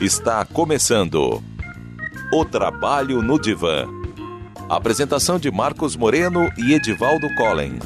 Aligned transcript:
Está 0.00 0.46
começando 0.46 1.42
O 2.32 2.44
Trabalho 2.46 3.20
no 3.20 3.38
Divã. 3.38 3.86
Apresentação 4.68 5.38
de 5.38 5.50
Marcos 5.50 5.94
Moreno 5.94 6.50
e 6.56 6.72
Edivaldo 6.72 7.28
Collen. 7.34 7.78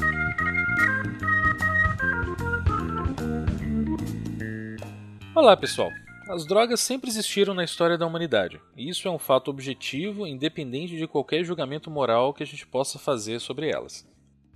Olá, 5.35 5.57
pessoal. 5.57 5.91
As 6.27 6.43
drogas 6.43 6.79
sempre 6.79 7.07
existiram 7.07 7.53
na 7.53 7.63
história 7.63 7.99
da 7.99 8.05
humanidade, 8.07 8.59
e 8.75 8.89
isso 8.89 9.07
é 9.07 9.11
um 9.11 9.19
fato 9.19 9.51
objetivo, 9.51 10.25
independente 10.25 10.97
de 10.97 11.05
qualquer 11.05 11.43
julgamento 11.43 11.91
moral 11.91 12.33
que 12.33 12.41
a 12.41 12.45
gente 12.45 12.65
possa 12.65 12.97
fazer 12.97 13.39
sobre 13.39 13.69
elas. 13.69 14.07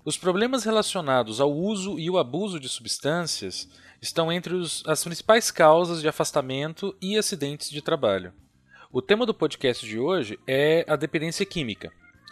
Os 0.03 0.17
problemas 0.17 0.63
relacionados 0.63 1.39
ao 1.39 1.53
uso 1.53 1.99
e 1.99 2.09
o 2.09 2.17
abuso 2.17 2.59
de 2.59 2.67
substâncias 2.67 3.69
estão 4.01 4.31
entre 4.31 4.55
os, 4.55 4.81
as 4.87 5.03
principais 5.03 5.51
causas 5.51 6.01
de 6.01 6.07
afastamento 6.07 6.95
e 6.99 7.15
acidentes 7.15 7.69
de 7.69 7.83
trabalho. 7.83 8.33
O 8.91 8.99
tema 8.99 9.23
do 9.23 9.33
podcast 9.33 9.85
de 9.85 9.99
hoje 9.99 10.39
é 10.47 10.83
a 10.87 10.95
dependência 10.95 11.45
química. 11.45 11.91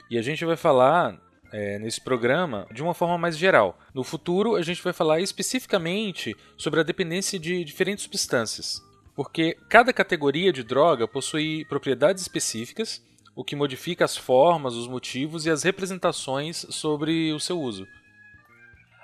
E 0.10 0.18
a 0.18 0.22
gente 0.24 0.44
vai 0.46 0.56
falar 0.56 1.22
é, 1.52 1.78
nesse 1.78 2.02
programa 2.02 2.66
de 2.74 2.82
uma 2.82 2.96
forma 2.96 3.20
mais 3.20 3.38
geral. 3.38 3.78
No 3.94 4.04
futuro, 4.04 4.56
a 4.56 4.64
gente 4.64 4.82
vai 4.82 4.94
falar 4.94 5.20
especificamente 5.20 6.36
sobre 6.58 6.80
a 6.80 6.84
dependência 6.84 7.38
de 7.38 7.64
diferentes 7.64 8.04
substâncias. 8.04 8.87
Porque 9.18 9.58
cada 9.68 9.92
categoria 9.92 10.54
de 10.54 10.62
droga 10.62 11.08
possui 11.08 11.66
propriedades 11.66 12.22
específicas, 12.22 13.04
o 13.36 13.44
que 13.44 13.56
modifica 13.56 14.06
as 14.06 14.16
formas, 14.16 14.76
os 14.76 14.88
motivos 14.88 15.48
e 15.48 15.50
as 15.50 15.64
representações 15.64 16.68
sobre 16.70 17.34
o 17.34 17.40
seu 17.40 17.60
uso. 17.60 17.88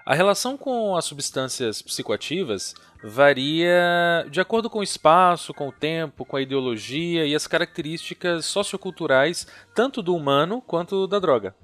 A 0.05 0.13
relação 0.13 0.55
com 0.55 0.95
as 0.95 1.05
substâncias 1.05 1.81
psicoativas 1.81 2.75
varia 3.03 4.27
de 4.29 4.39
acordo 4.39 4.69
com 4.69 4.79
o 4.79 4.83
espaço, 4.83 5.51
com 5.51 5.69
o 5.69 5.71
tempo, 5.71 6.25
com 6.25 6.37
a 6.37 6.41
ideologia 6.43 7.25
e 7.25 7.33
as 7.33 7.47
características 7.47 8.45
socioculturais 8.45 9.47
tanto 9.73 10.03
do 10.03 10.15
humano 10.15 10.61
quanto 10.61 11.07
da 11.07 11.17
droga. 11.17 11.55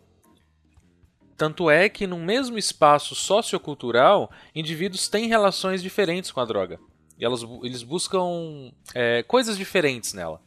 Tanto 1.37 1.69
é 1.69 1.87
que, 1.87 2.07
num 2.07 2.25
mesmo 2.25 2.57
espaço 2.57 3.13
sociocultural, 3.13 4.31
indivíduos 4.55 5.07
têm 5.07 5.27
relações 5.27 5.83
diferentes 5.83 6.31
com 6.31 6.39
a 6.39 6.45
droga. 6.45 6.79
E 7.19 7.25
elas, 7.25 7.43
eles 7.63 7.83
buscam 7.83 8.71
é, 8.95 9.21
coisas 9.23 9.57
diferentes 9.57 10.13
nela. 10.13 10.41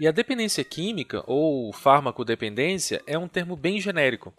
E 0.00 0.08
a 0.08 0.10
dependência 0.10 0.64
química, 0.64 1.22
ou 1.26 1.72
farmacodependência, 1.72 3.00
é 3.06 3.16
um 3.16 3.28
termo 3.28 3.54
bem 3.54 3.80
genérico. 3.80 4.34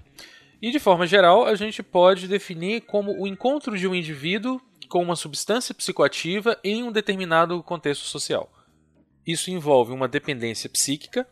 E 0.62 0.70
de 0.70 0.80
forma 0.80 1.08
geral, 1.08 1.46
a 1.46 1.56
gente 1.56 1.82
pode 1.82 2.28
definir 2.28 2.82
como 2.82 3.12
o 3.18 3.26
encontro 3.26 3.78
de 3.78 3.88
um 3.88 3.96
indivíduo 3.96 4.60
com 4.90 5.02
uma 5.02 5.16
substância 5.16 5.74
psicoativa 5.74 6.60
em 6.64 6.84
um 6.84 6.92
determinado 6.92 7.62
contexto 7.64 8.04
social. 8.04 8.52
Isso 9.26 9.50
envolve 9.50 9.92
uma 9.92 10.08
dependência 10.08 10.70
psíquica, 10.70 11.28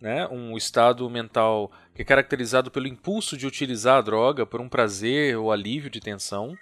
né, 0.00 0.26
um 0.28 0.56
estado 0.56 1.08
mental 1.08 1.70
que 1.94 2.02
é 2.02 2.04
caracterizado 2.04 2.70
pelo 2.70 2.86
impulso 2.86 3.36
de 3.36 3.46
utilizar 3.46 3.98
a 3.98 4.02
droga 4.02 4.44
por 4.44 4.60
um 4.60 4.68
prazer 4.68 5.36
ou 5.36 5.50
alívio 5.50 5.90
de 5.90 6.00
tensão, 6.00 6.56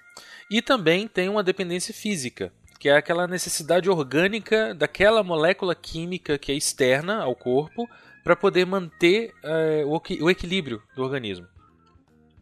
e 0.50 0.60
também 0.60 1.08
tem 1.08 1.28
uma 1.28 1.42
dependência 1.42 1.94
física, 1.94 2.52
que 2.82 2.88
é 2.88 2.96
aquela 2.96 3.28
necessidade 3.28 3.88
orgânica 3.88 4.74
daquela 4.74 5.22
molécula 5.22 5.72
química 5.72 6.36
que 6.36 6.50
é 6.50 6.56
externa 6.56 7.22
ao 7.22 7.32
corpo 7.32 7.88
para 8.24 8.34
poder 8.34 8.66
manter 8.66 9.32
é, 9.40 9.84
o 9.86 10.28
equilíbrio 10.28 10.82
do 10.96 11.04
organismo. 11.04 11.46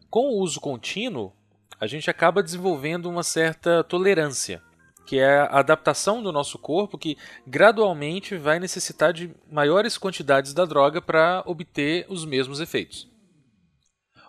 Com 0.09 0.31
o 0.31 0.39
uso 0.39 0.59
contínuo, 0.59 1.31
a 1.79 1.85
gente 1.85 2.09
acaba 2.09 2.41
desenvolvendo 2.41 3.07
uma 3.07 3.21
certa 3.21 3.83
tolerância, 3.83 4.63
que 5.05 5.19
é 5.19 5.41
a 5.41 5.59
adaptação 5.59 6.23
do 6.23 6.31
nosso 6.31 6.57
corpo 6.57 6.97
que 6.97 7.19
gradualmente 7.45 8.35
vai 8.35 8.59
necessitar 8.59 9.13
de 9.13 9.29
maiores 9.47 9.95
quantidades 9.95 10.55
da 10.55 10.65
droga 10.65 10.99
para 10.99 11.43
obter 11.45 12.07
os 12.09 12.25
mesmos 12.25 12.59
efeitos. 12.59 13.07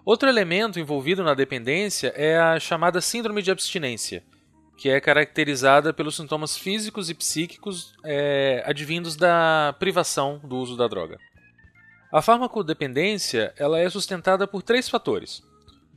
Outro 0.04 0.28
elemento 0.28 0.78
envolvido 0.78 1.24
na 1.24 1.32
dependência 1.32 2.08
é 2.14 2.38
a 2.38 2.60
chamada 2.60 3.00
síndrome 3.00 3.40
de 3.40 3.50
abstinência, 3.50 4.22
que 4.76 4.88
é 4.90 5.00
caracterizada 5.00 5.92
pelos 5.92 6.16
sintomas 6.16 6.56
físicos 6.56 7.10
e 7.10 7.14
psíquicos 7.14 7.94
é, 8.04 8.62
advindos 8.66 9.16
da 9.16 9.74
privação 9.78 10.40
do 10.42 10.56
uso 10.56 10.76
da 10.76 10.88
droga. 10.88 11.18
A 12.12 12.20
farmacodependência 12.20 13.54
ela 13.56 13.78
é 13.78 13.88
sustentada 13.88 14.46
por 14.46 14.62
três 14.62 14.88
fatores. 14.88 15.42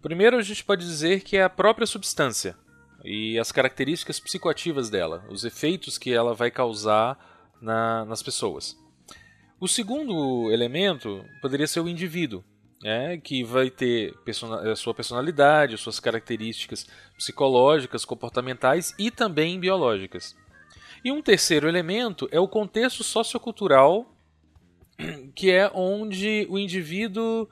Primeiro, 0.01 0.37
a 0.37 0.41
gente 0.41 0.63
pode 0.63 0.85
dizer 0.85 1.21
que 1.21 1.35
é 1.35 1.43
a 1.43 1.49
própria 1.49 1.87
substância 1.87 2.55
e 3.03 3.37
as 3.37 3.51
características 3.51 4.19
psicoativas 4.19 4.89
dela, 4.89 5.25
os 5.29 5.43
efeitos 5.43 5.97
que 5.97 6.13
ela 6.13 6.33
vai 6.33 6.49
causar 6.49 7.17
na, 7.61 8.05
nas 8.05 8.23
pessoas. 8.23 8.77
O 9.59 9.67
segundo 9.67 10.51
elemento 10.51 11.25
poderia 11.41 11.67
ser 11.67 11.79
o 11.79 11.89
indivíduo, 11.89 12.43
né, 12.85 13.17
que 13.17 13.43
vai 13.43 13.71
ter 13.71 14.13
a 14.71 14.75
sua 14.75 14.93
personalidade, 14.93 15.75
suas 15.75 15.99
características 15.99 16.85
psicológicas, 17.17 18.05
comportamentais 18.05 18.93
e 18.99 19.09
também 19.09 19.59
biológicas. 19.59 20.35
E 21.03 21.11
um 21.11 21.19
terceiro 21.19 21.67
elemento 21.67 22.29
é 22.31 22.39
o 22.39 22.47
contexto 22.47 23.03
sociocultural, 23.03 24.05
que 25.33 25.49
é 25.49 25.67
onde 25.73 26.45
o 26.47 26.59
indivíduo 26.59 27.49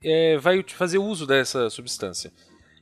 é, 0.00 0.38
vai 0.38 0.64
fazer 0.68 0.98
uso 0.98 1.26
dessa 1.26 1.68
substância. 1.70 2.32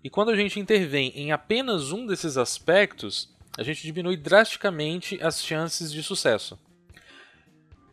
E 0.05 0.11
quando 0.11 0.31
a 0.31 0.37
gente 0.37 0.61
intervém 0.61 1.11
em 1.15 1.33
apenas 1.33 1.93
um 1.93 2.05
desses 2.05 2.37
aspectos, 2.37 3.35
a 3.57 3.63
gente 3.63 3.83
diminui 3.83 4.19
drasticamente 4.19 5.19
as 5.23 5.43
chances 5.43 5.91
de 5.91 6.03
sucesso. 6.03 6.59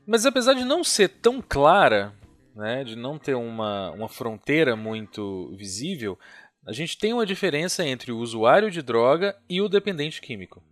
Mas 0.05 0.25
apesar 0.25 0.55
de 0.55 0.65
não 0.65 0.83
ser 0.83 1.07
tão 1.07 1.41
clara, 1.41 2.13
né, 2.55 2.83
de 2.83 2.95
não 2.95 3.17
ter 3.17 3.35
uma, 3.35 3.91
uma 3.91 4.09
fronteira 4.09 4.75
muito 4.75 5.53
visível, 5.55 6.17
a 6.65 6.71
gente 6.71 6.97
tem 6.97 7.13
uma 7.13 7.25
diferença 7.25 7.85
entre 7.85 8.11
o 8.11 8.19
usuário 8.19 8.71
de 8.71 8.81
droga 8.81 9.35
e 9.49 9.61
o 9.61 9.67
dependente 9.67 10.21
químico. 10.21 10.63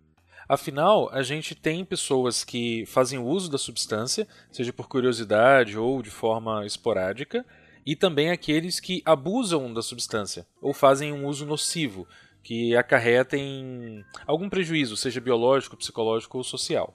Afinal, 0.48 1.08
a 1.12 1.22
gente 1.22 1.54
tem 1.54 1.84
pessoas 1.84 2.44
que 2.44 2.84
fazem 2.86 3.18
uso 3.18 3.50
da 3.50 3.58
substância, 3.58 4.26
seja 4.50 4.72
por 4.72 4.88
curiosidade 4.88 5.78
ou 5.78 6.02
de 6.02 6.10
forma 6.10 6.66
esporádica, 6.66 7.44
e 7.84 7.96
também 7.96 8.30
aqueles 8.30 8.80
que 8.80 9.02
abusam 9.04 9.72
da 9.72 9.82
substância 9.82 10.46
ou 10.60 10.72
fazem 10.72 11.12
um 11.12 11.26
uso 11.26 11.44
nocivo, 11.44 12.06
que 12.42 12.74
acarretem 12.74 14.04
algum 14.26 14.48
prejuízo, 14.48 14.96
seja 14.96 15.20
biológico, 15.20 15.76
psicológico 15.76 16.38
ou 16.38 16.44
social. 16.44 16.94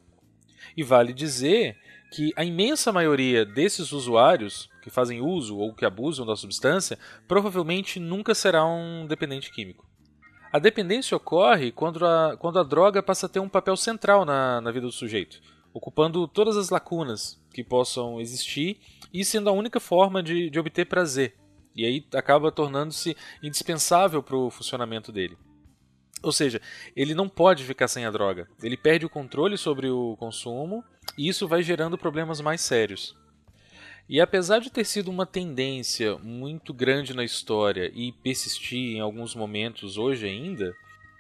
E 0.76 0.84
vale 0.84 1.14
dizer 1.14 1.78
que 2.12 2.32
a 2.36 2.44
imensa 2.44 2.92
maioria 2.92 3.46
desses 3.46 3.92
usuários 3.92 4.70
que 4.88 4.94
fazem 4.94 5.20
uso 5.20 5.58
ou 5.58 5.74
que 5.74 5.86
abusam 5.86 6.26
da 6.26 6.34
substância 6.34 6.98
provavelmente 7.28 8.00
nunca 8.00 8.34
será 8.34 8.66
um 8.66 9.06
dependente 9.06 9.52
químico. 9.52 9.86
A 10.52 10.60
dependência 10.60 11.18
ocorre 11.18 11.74
quando 11.74 12.06
a, 12.06 12.38
quando 12.38 12.58
a 12.58 12.64
droga 12.64 13.04
passa 13.04 13.26
a 13.26 13.30
ter 13.30 13.42
um 13.42 13.50
papel 13.50 13.76
central 13.76 14.24
na, 14.24 14.62
na 14.62 14.72
vida 14.72 14.86
do 14.86 14.92
sujeito, 14.92 15.42
ocupando 15.74 16.26
todas 16.26 16.56
as 16.56 16.70
lacunas 16.70 17.38
que 17.54 17.66
possam 17.66 18.22
existir 18.22 18.80
e 19.14 19.26
sendo 19.26 19.50
a 19.50 19.54
única 19.54 19.78
forma 19.78 20.24
de, 20.24 20.50
de 20.50 20.58
obter 20.58 20.86
prazer. 20.86 21.36
E 21.76 21.86
aí 21.86 22.08
acaba 22.14 22.50
tornando-se 22.50 23.16
indispensável 23.44 24.24
para 24.24 24.38
o 24.38 24.50
funcionamento 24.50 25.12
dele. 25.12 25.38
Ou 26.24 26.32
seja, 26.32 26.62
ele 26.96 27.14
não 27.14 27.28
pode 27.28 27.66
ficar 27.66 27.90
sem 27.90 28.06
a 28.06 28.10
droga. 28.10 28.48
Ele 28.64 28.78
perde 28.78 29.06
o 29.06 29.10
controle 29.10 29.58
sobre 29.58 29.90
o 29.90 30.16
consumo 30.16 30.82
e 31.18 31.28
isso 31.28 31.46
vai 31.46 31.62
gerando 31.62 31.98
problemas 31.98 32.40
mais 32.40 32.62
sérios. 32.62 33.16
E 34.10 34.22
apesar 34.22 34.60
de 34.60 34.70
ter 34.70 34.86
sido 34.86 35.10
uma 35.10 35.26
tendência 35.26 36.18
muito 36.18 36.74
grande 36.74 37.14
na 37.14 37.24
história 37.24 37.92
e 37.94 38.12
persistir 38.12 38.96
em 38.96 39.00
alguns 39.00 39.36
momentos 39.36 39.98
hoje 39.98 40.26
ainda, 40.26 40.74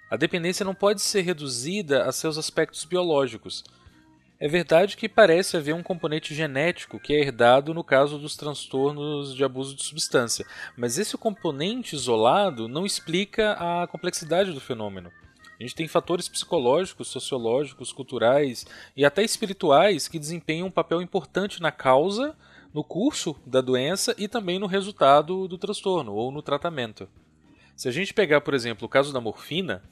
a 0.10 0.16
dependência 0.16 0.64
não 0.64 0.74
pode 0.74 1.02
ser 1.02 1.22
reduzida 1.22 2.06
a 2.06 2.12
seus 2.12 2.38
aspectos 2.38 2.86
biológicos, 2.86 3.64
é 4.40 4.48
verdade 4.48 4.96
que 4.96 5.10
parece 5.10 5.58
haver 5.58 5.74
um 5.74 5.82
componente 5.82 6.36
genético 6.36 7.00
que 7.00 7.12
é 7.12 7.20
herdado 7.20 7.74
no 7.74 7.84
caso 7.84 8.20
dos 8.20 8.36
transtornos 8.36 9.36
de 9.36 9.44
abuso 9.44 9.76
de 9.76 9.84
substância, 9.84 10.46
mas 10.78 11.00
esse 11.00 11.18
componente 11.18 11.96
isolado 11.96 12.68
não 12.68 12.86
explica 12.86 13.54
a 13.54 13.88
complexidade 13.88 14.52
do 14.52 14.62
fenômeno. 14.62 15.12
A 15.60 15.64
gente 15.64 15.74
tem 15.74 15.88
fatores 15.88 16.30
psicológicos, 16.30 17.08
sociológicos, 17.08 17.92
culturais 17.92 18.64
e 18.96 19.04
até 19.04 19.24
espirituais 19.24 20.08
que 20.08 20.20
desempenham 20.20 20.68
um 20.68 20.72
papel 20.72 21.02
importante 21.02 21.60
na 21.60 21.72
causa, 21.72 22.36
no 22.74 22.84
curso 22.84 23.36
da 23.46 23.62
doença 23.62 24.16
e 24.18 24.28
também 24.28 24.60
no 24.60 24.68
resultado 24.68 25.48
do 25.48 25.58
transtorno 25.58 26.14
ou 26.14 26.32
no 26.32 26.42
tratamento. 26.42 27.08
Se 27.76 27.88
a 27.88 27.92
gente 27.92 28.14
pegar, 28.14 28.42
por 28.42 28.54
exemplo, 28.54 28.86
o 28.86 28.90
caso 28.90 29.14
da 29.14 29.22
morfina, 29.22 29.84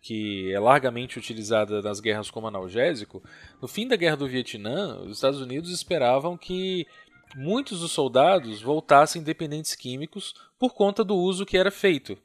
que 0.00 0.52
é 0.52 0.58
largamente 0.58 1.18
utilizada 1.18 1.80
nas 1.80 2.00
guerras 2.00 2.30
como 2.30 2.46
analgésico, 2.46 3.22
no 3.60 3.68
fim 3.68 3.86
da 3.86 3.96
guerra 3.96 4.16
do 4.16 4.28
Vietnã, 4.28 4.98
os 4.98 5.16
Estados 5.16 5.40
Unidos 5.40 5.70
esperavam 5.70 6.36
que 6.36 6.86
muitos 7.34 7.80
dos 7.80 7.92
soldados 7.92 8.60
voltassem 8.60 9.22
dependentes 9.22 9.74
químicos 9.74 10.34
por 10.58 10.74
conta 10.74 11.02
do 11.02 11.16
uso 11.16 11.46
que 11.46 11.56
era 11.56 11.70
feito. 11.70 12.18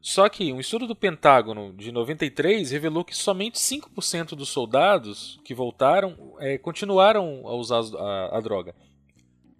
Só 0.00 0.28
que 0.28 0.52
um 0.52 0.60
estudo 0.60 0.86
do 0.86 0.94
Pentágono 0.94 1.72
de 1.72 1.90
93 1.90 2.70
revelou 2.70 3.04
que 3.04 3.16
somente 3.16 3.58
5% 3.58 4.34
dos 4.34 4.50
soldados 4.50 5.40
que 5.42 5.54
voltaram 5.54 6.34
é, 6.40 6.58
continuaram 6.58 7.42
a 7.46 7.54
usar 7.54 7.80
a, 7.96 8.36
a 8.36 8.40
droga. 8.40 8.74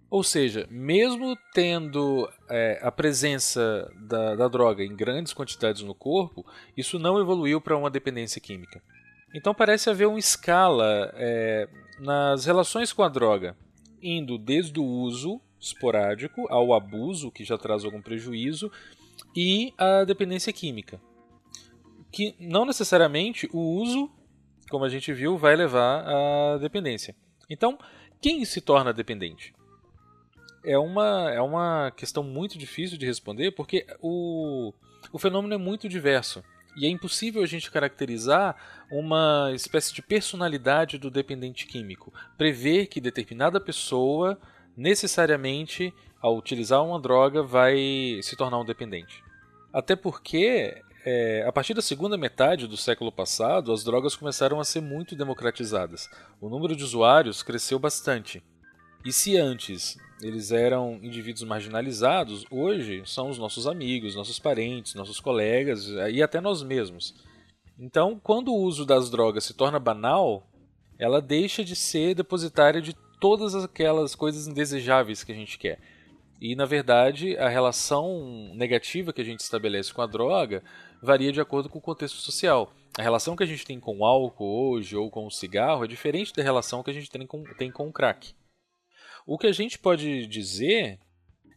Ou 0.09 0.23
seja, 0.23 0.67
mesmo 0.69 1.37
tendo 1.53 2.29
é, 2.49 2.79
a 2.81 2.91
presença 2.91 3.91
da, 4.01 4.35
da, 4.35 4.47
droga 4.47 4.83
em 4.83 4.95
grandes 4.95 5.33
quantidades 5.33 5.81
no 5.81 5.95
corpo, 5.95 6.45
isso 6.77 6.99
não 6.99 7.19
evoluiu 7.19 7.59
para 7.59 7.75
uma 7.75 7.89
dependência 7.89 8.39
química. 8.39 8.81
Então 9.33 9.53
parece 9.53 9.89
haver 9.89 10.07
uma 10.07 10.19
escala 10.19 11.11
é, 11.15 11.67
nas 11.99 12.45
relações 12.45 12.93
com 12.93 13.03
a 13.03 13.09
droga, 13.09 13.57
indo 14.01 14.37
desde 14.37 14.79
o 14.79 14.85
uso 14.85 15.41
esporádico 15.59 16.45
ao 16.49 16.73
abuso, 16.73 17.31
que 17.31 17.43
já 17.43 17.57
traz 17.57 17.83
algum 17.83 18.01
prejuízo, 18.01 18.71
e 19.35 19.73
a 19.77 20.03
dependência 20.03 20.53
química. 20.53 21.01
Que 22.11 22.35
não 22.39 22.65
necessariamente 22.65 23.49
o 23.51 23.59
uso, 23.59 24.09
como 24.69 24.85
a 24.85 24.89
gente 24.89 25.11
viu, 25.11 25.37
vai 25.37 25.55
levar 25.55 26.05
à 26.07 26.57
dependência. 26.59 27.15
Então, 27.49 27.77
quem 28.21 28.45
se 28.45 28.61
torna 28.61 28.93
dependente? 28.93 29.53
É 30.65 30.77
uma, 30.77 31.31
é 31.31 31.41
uma 31.41 31.91
questão 31.95 32.23
muito 32.23 32.57
difícil 32.57 32.97
de 32.97 33.05
responder 33.05 33.51
porque 33.51 33.85
o, 34.01 34.73
o 35.11 35.19
fenômeno 35.19 35.53
é 35.53 35.57
muito 35.57 35.87
diverso. 35.87 36.43
E 36.75 36.85
é 36.85 36.89
impossível 36.89 37.41
a 37.41 37.45
gente 37.45 37.71
caracterizar 37.71 38.55
uma 38.91 39.51
espécie 39.53 39.93
de 39.93 40.01
personalidade 40.01 40.97
do 40.97 41.09
dependente 41.09 41.65
químico. 41.65 42.13
Prever 42.37 42.87
que 42.87 42.99
determinada 42.99 43.61
pessoa, 43.61 44.37
necessariamente, 44.75 45.93
ao 46.21 46.35
utilizar 46.35 46.83
uma 46.83 46.99
droga, 46.99 47.41
vai 47.41 48.19
se 48.21 48.35
tornar 48.35 48.59
um 48.59 48.65
dependente. 48.65 49.23
Até 49.71 49.95
porque, 49.95 50.81
é, 51.05 51.45
a 51.47 51.51
partir 51.51 51.73
da 51.73 51.81
segunda 51.81 52.17
metade 52.17 52.67
do 52.67 52.75
século 52.75 53.11
passado, 53.11 53.71
as 53.71 53.83
drogas 53.83 54.15
começaram 54.15 54.59
a 54.59 54.65
ser 54.65 54.81
muito 54.81 55.15
democratizadas. 55.15 56.09
O 56.41 56.49
número 56.49 56.75
de 56.75 56.83
usuários 56.83 57.41
cresceu 57.41 57.79
bastante. 57.79 58.43
E 59.05 59.13
se 59.13 59.37
antes 59.37 59.97
eles 60.21 60.51
eram 60.51 60.99
indivíduos 61.01 61.43
marginalizados, 61.43 62.45
hoje 62.49 63.03
são 63.05 63.29
os 63.29 63.37
nossos 63.37 63.67
amigos, 63.67 64.15
nossos 64.15 64.39
parentes, 64.39 64.95
nossos 64.95 65.19
colegas 65.19 65.87
e 66.11 66.21
até 66.23 66.39
nós 66.39 66.63
mesmos. 66.63 67.13
Então, 67.77 68.19
quando 68.23 68.53
o 68.53 68.57
uso 68.57 68.85
das 68.85 69.09
drogas 69.09 69.43
se 69.43 69.53
torna 69.53 69.79
banal, 69.79 70.47
ela 70.97 71.21
deixa 71.21 71.63
de 71.63 71.75
ser 71.75 72.15
depositária 72.15 72.81
de 72.81 72.95
todas 73.19 73.55
aquelas 73.55 74.15
coisas 74.15 74.47
indesejáveis 74.47 75.23
que 75.23 75.31
a 75.31 75.35
gente 75.35 75.57
quer. 75.57 75.79
E, 76.39 76.55
na 76.55 76.65
verdade, 76.65 77.37
a 77.37 77.49
relação 77.49 78.53
negativa 78.55 79.11
que 79.11 79.21
a 79.21 79.25
gente 79.25 79.39
estabelece 79.41 79.93
com 79.93 80.01
a 80.01 80.07
droga 80.07 80.63
varia 81.01 81.31
de 81.31 81.41
acordo 81.41 81.69
com 81.69 81.79
o 81.79 81.81
contexto 81.81 82.17
social. 82.17 82.71
A 82.97 83.01
relação 83.01 83.35
que 83.35 83.43
a 83.43 83.47
gente 83.47 83.65
tem 83.65 83.79
com 83.79 83.97
o 83.97 84.05
álcool 84.05 84.69
hoje 84.69 84.95
ou 84.95 85.09
com 85.09 85.25
o 85.25 85.31
cigarro 85.31 85.83
é 85.83 85.87
diferente 85.87 86.33
da 86.33 86.43
relação 86.43 86.81
que 86.81 86.89
a 86.89 86.93
gente 86.93 87.09
tem 87.09 87.25
com, 87.25 87.43
tem 87.57 87.71
com 87.71 87.87
o 87.87 87.91
crack. 87.91 88.33
O 89.25 89.37
que 89.37 89.47
a 89.47 89.51
gente 89.51 89.79
pode 89.79 90.27
dizer 90.27 90.99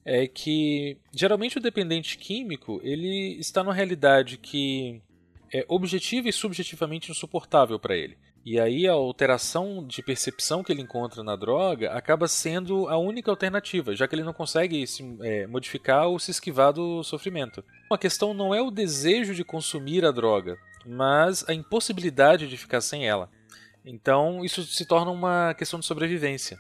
é 0.05 0.27
que 0.27 0.97
geralmente 1.13 1.59
o 1.59 1.61
dependente 1.61 2.17
químico 2.17 2.81
ele 2.83 3.39
está 3.39 3.63
numa 3.63 3.75
realidade 3.75 4.39
que 4.39 5.03
é 5.53 5.65
objetiva 5.69 6.29
e 6.29 6.33
subjetivamente 6.33 7.11
insuportável 7.11 7.79
para 7.79 7.97
ele. 7.97 8.17
E 8.45 8.59
aí 8.59 8.89
a 8.89 8.93
alteração 8.93 9.87
de 9.87 10.03
percepção 10.03 10.65
que 10.65 10.73
ele 10.73 10.81
encontra 10.81 11.23
na 11.23 11.37
droga 11.37 11.93
acaba 11.93 12.27
sendo 12.27 12.89
a 12.89 12.97
única 12.97 13.31
alternativa, 13.31 13.95
já 13.95 14.09
que 14.09 14.15
ele 14.15 14.25
não 14.25 14.33
consegue 14.33 14.87
se 14.87 15.05
é, 15.21 15.47
modificar 15.47 16.09
ou 16.09 16.19
se 16.19 16.31
esquivar 16.31 16.73
do 16.73 17.03
sofrimento. 17.03 17.63
A 17.93 17.99
questão 17.99 18.33
não 18.33 18.55
é 18.55 18.63
o 18.63 18.71
desejo 18.71 19.35
de 19.35 19.45
consumir 19.45 20.07
a 20.07 20.11
droga, 20.11 20.57
mas 20.87 21.47
a 21.47 21.53
impossibilidade 21.53 22.49
de 22.49 22.57
ficar 22.57 22.81
sem 22.81 23.07
ela. 23.07 23.31
Então 23.85 24.43
isso 24.43 24.63
se 24.63 24.87
torna 24.87 25.11
uma 25.11 25.53
questão 25.53 25.79
de 25.79 25.85
sobrevivência. 25.85 26.59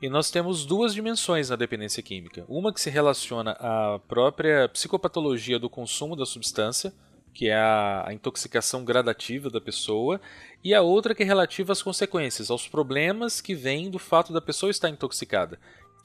E 0.00 0.10
nós 0.10 0.30
temos 0.30 0.66
duas 0.66 0.92
dimensões 0.92 1.48
na 1.48 1.56
dependência 1.56 2.02
química. 2.02 2.44
Uma 2.48 2.70
que 2.70 2.80
se 2.80 2.90
relaciona 2.90 3.52
à 3.52 3.98
própria 4.06 4.68
psicopatologia 4.68 5.58
do 5.58 5.70
consumo 5.70 6.14
da 6.14 6.26
substância, 6.26 6.92
que 7.32 7.48
é 7.48 7.56
a, 7.56 8.08
intoxicação 8.12 8.84
gradativa 8.84 9.48
da 9.48 9.60
pessoa, 9.60 10.20
e 10.62 10.74
a 10.74 10.82
outra 10.82 11.14
que 11.14 11.22
é 11.22 11.26
relativa 11.26 11.72
às 11.72 11.82
consequências, 11.82 12.50
aos 12.50 12.68
problemas 12.68 13.40
que 13.40 13.54
vêm 13.54 13.90
do 13.90 13.98
fato 13.98 14.34
da 14.34 14.40
pessoa 14.40 14.70
estar 14.70 14.90
intoxicada. 14.90 15.58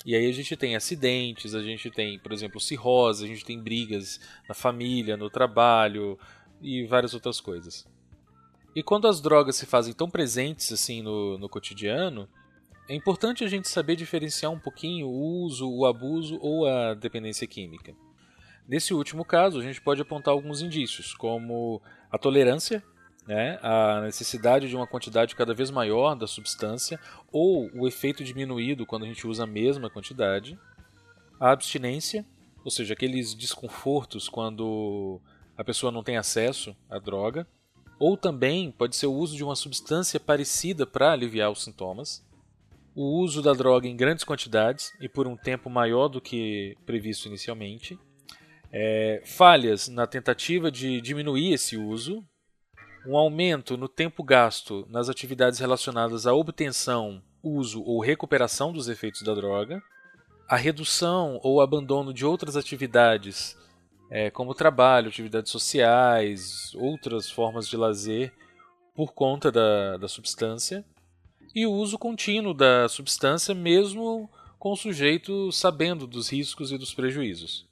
E 0.05 0.15
aí 0.15 0.27
a 0.27 0.33
gente 0.33 0.55
tem 0.55 0.75
acidentes, 0.75 1.53
a 1.53 1.61
gente 1.61 1.91
tem, 1.91 2.17
por 2.17 2.31
exemplo, 2.31 2.61
cirrose, 2.61 3.25
a 3.25 3.27
gente 3.27 3.43
tem 3.43 3.59
brigas 3.61 4.21
na 4.47 4.55
família, 4.55 5.17
no 5.17 5.29
trabalho 5.29 6.17
e 6.61 6.85
várias 6.85 7.13
outras 7.13 7.41
coisas. 7.41 7.85
E 8.73 8.81
quando 8.81 9.05
as 9.07 9.19
drogas 9.19 9.57
se 9.57 9.65
fazem 9.65 9.93
tão 9.93 10.09
presentes 10.09 10.71
assim 10.71 11.01
no, 11.01 11.37
no 11.37 11.49
cotidiano, 11.49 12.27
é 12.87 12.95
importante 12.95 13.43
a 13.43 13.47
gente 13.47 13.69
saber 13.69 13.95
diferenciar 13.95 14.51
um 14.51 14.59
pouquinho 14.59 15.07
o 15.07 15.43
uso, 15.43 15.69
o 15.69 15.85
abuso 15.85 16.37
ou 16.41 16.67
a 16.67 16.93
dependência 16.93 17.47
química. 17.47 17.93
Nesse 18.67 18.93
último 18.93 19.25
caso, 19.25 19.59
a 19.59 19.63
gente 19.63 19.81
pode 19.81 20.01
apontar 20.01 20.33
alguns 20.33 20.61
indícios, 20.61 21.13
como 21.13 21.81
a 22.11 22.17
tolerância, 22.17 22.83
né, 23.27 23.59
a 23.61 24.01
necessidade 24.01 24.67
de 24.67 24.75
uma 24.75 24.87
quantidade 24.87 25.35
cada 25.35 25.53
vez 25.53 25.69
maior 25.69 26.15
da 26.15 26.27
substância, 26.27 26.99
ou 27.31 27.69
o 27.73 27.87
efeito 27.87 28.23
diminuído 28.23 28.85
quando 28.85 29.03
a 29.03 29.07
gente 29.07 29.27
usa 29.27 29.43
a 29.43 29.47
mesma 29.47 29.89
quantidade, 29.89 30.57
a 31.39 31.51
abstinência, 31.51 32.25
ou 32.63 32.71
seja, 32.71 32.93
aqueles 32.93 33.33
desconfortos 33.33 34.29
quando 34.29 35.19
a 35.57 35.63
pessoa 35.63 35.91
não 35.91 36.03
tem 36.03 36.17
acesso 36.17 36.75
à 36.89 36.99
droga, 36.99 37.47
ou 37.99 38.17
também 38.17 38.71
pode 38.71 38.95
ser 38.95 39.07
o 39.07 39.13
uso 39.13 39.35
de 39.35 39.43
uma 39.43 39.55
substância 39.55 40.19
parecida 40.19 40.87
para 40.87 41.11
aliviar 41.11 41.51
os 41.51 41.63
sintomas 41.63 42.23
o 42.95 43.19
uso 43.19 43.41
da 43.41 43.53
droga 43.53 43.87
em 43.87 43.95
grandes 43.95 44.23
quantidades 44.23 44.91
e 44.99 45.07
por 45.07 45.27
um 45.27 45.37
tempo 45.37 45.69
maior 45.69 46.07
do 46.07 46.21
que 46.21 46.75
previsto 46.85 47.27
inicialmente, 47.27 47.97
é, 48.71 49.21
falhas 49.25 49.87
na 49.87 50.05
tentativa 50.07 50.71
de 50.71 51.01
diminuir 51.01 51.53
esse 51.53 51.77
uso, 51.77 52.23
um 53.05 53.17
aumento 53.17 53.77
no 53.77 53.87
tempo 53.87 54.23
gasto 54.23 54.85
nas 54.89 55.09
atividades 55.09 55.59
relacionadas 55.59 56.27
à 56.27 56.33
obtenção, 56.33 57.21
uso 57.41 57.81
ou 57.83 57.99
recuperação 57.99 58.71
dos 58.71 58.87
efeitos 58.87 59.23
da 59.23 59.33
droga, 59.33 59.81
a 60.47 60.55
redução 60.55 61.39
ou 61.43 61.61
abandono 61.61 62.13
de 62.13 62.25
outras 62.25 62.55
atividades, 62.55 63.57
é, 64.09 64.29
como 64.29 64.53
trabalho, 64.53 65.07
atividades 65.07 65.51
sociais, 65.51 66.73
outras 66.75 67.31
formas 67.31 67.67
de 67.67 67.77
lazer, 67.77 68.33
por 68.93 69.13
conta 69.13 69.49
da, 69.51 69.97
da 69.97 70.07
substância 70.07 70.85
e 71.53 71.65
o 71.65 71.71
uso 71.71 71.97
contínuo 71.97 72.53
da 72.53 72.87
substância, 72.87 73.53
mesmo 73.53 74.29
com 74.57 74.71
o 74.71 74.77
sujeito 74.77 75.51
sabendo 75.51 76.05
dos 76.05 76.29
riscos 76.29 76.71
e 76.71 76.77
dos 76.77 76.93
prejuízos. 76.93 77.67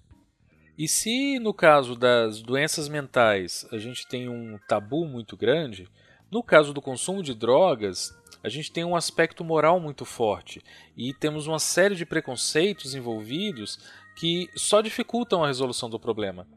E 0.78 0.88
se 0.88 1.40
no 1.40 1.54
caso 1.54 1.96
das 1.96 2.42
doenças 2.42 2.88
mentais 2.88 3.68
a 3.72 3.78
gente 3.78 4.08
tem 4.08 4.30
um 4.30 4.58
tabu 4.68 5.06
muito 5.06 5.36
grande, 5.36 5.88
no 6.32 6.42
caso 6.42 6.74
do 6.74 6.82
consumo 6.82 7.22
de 7.22 7.34
drogas, 7.34 8.18
a 8.44 8.50
gente 8.50 8.72
tem 8.72 8.84
um 8.84 8.96
aspecto 8.96 9.44
moral 9.44 9.80
muito 9.80 10.06
forte 10.06 10.62
e 10.96 11.14
temos 11.14 11.48
uma 11.48 11.60
série 11.60 11.96
de 11.96 12.06
preconceitos 12.06 12.96
envolvidos 12.96 13.80
que 14.16 14.50
só 14.56 14.82
dificultam 14.82 15.44
a 15.44 15.48
resolução 15.48 15.90
do 15.90 16.00
problema. 16.00 16.48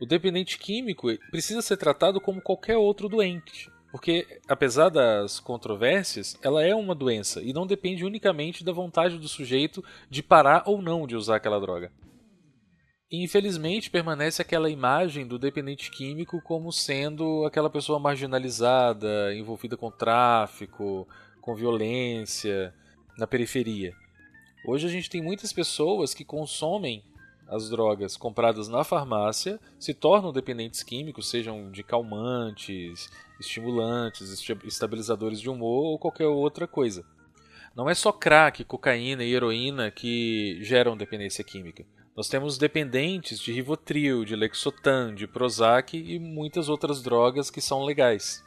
O 0.00 0.06
dependente 0.06 0.58
químico 0.58 1.08
precisa 1.30 1.62
ser 1.62 1.76
tratado 1.76 2.20
como 2.20 2.42
qualquer 2.42 2.76
outro 2.76 3.08
doente, 3.08 3.70
porque, 3.94 4.40
apesar 4.48 4.88
das 4.88 5.38
controvérsias, 5.38 6.36
ela 6.42 6.64
é 6.64 6.74
uma 6.74 6.96
doença 6.96 7.40
e 7.40 7.52
não 7.52 7.64
depende 7.64 8.04
unicamente 8.04 8.64
da 8.64 8.72
vontade 8.72 9.20
do 9.20 9.28
sujeito 9.28 9.84
de 10.10 10.20
parar 10.20 10.64
ou 10.66 10.82
não 10.82 11.06
de 11.06 11.14
usar 11.14 11.36
aquela 11.36 11.60
droga. 11.60 11.92
E, 13.08 13.22
infelizmente, 13.22 13.92
permanece 13.92 14.42
aquela 14.42 14.68
imagem 14.68 15.24
do 15.24 15.38
dependente 15.38 15.92
químico 15.92 16.42
como 16.42 16.72
sendo 16.72 17.44
aquela 17.46 17.70
pessoa 17.70 18.00
marginalizada, 18.00 19.32
envolvida 19.32 19.76
com 19.76 19.92
tráfico, 19.92 21.06
com 21.40 21.54
violência, 21.54 22.74
na 23.16 23.28
periferia. 23.28 23.94
Hoje 24.66 24.88
a 24.88 24.90
gente 24.90 25.08
tem 25.08 25.22
muitas 25.22 25.52
pessoas 25.52 26.12
que 26.12 26.24
consomem 26.24 27.04
as 27.46 27.68
drogas 27.68 28.16
compradas 28.16 28.68
na 28.68 28.82
farmácia 28.84 29.60
se 29.78 29.92
tornam 29.92 30.32
dependentes 30.32 30.82
químicos, 30.82 31.28
sejam 31.28 31.70
de 31.70 31.82
calmantes, 31.82 33.10
estimulantes, 33.40 34.30
estabilizadores 34.64 35.40
de 35.40 35.50
humor 35.50 35.84
ou 35.84 35.98
qualquer 35.98 36.26
outra 36.26 36.66
coisa. 36.66 37.04
Não 37.74 37.90
é 37.90 37.94
só 37.94 38.12
crack, 38.12 38.64
cocaína 38.64 39.24
e 39.24 39.34
heroína 39.34 39.90
que 39.90 40.58
geram 40.62 40.96
dependência 40.96 41.42
química. 41.42 41.84
Nós 42.16 42.28
temos 42.28 42.56
dependentes 42.56 43.40
de 43.40 43.52
Rivotril, 43.52 44.24
de 44.24 44.36
Lexotan, 44.36 45.12
de 45.12 45.26
Prozac 45.26 45.96
e 45.96 46.18
muitas 46.20 46.68
outras 46.68 47.02
drogas 47.02 47.50
que 47.50 47.60
são 47.60 47.84
legais. 47.84 48.44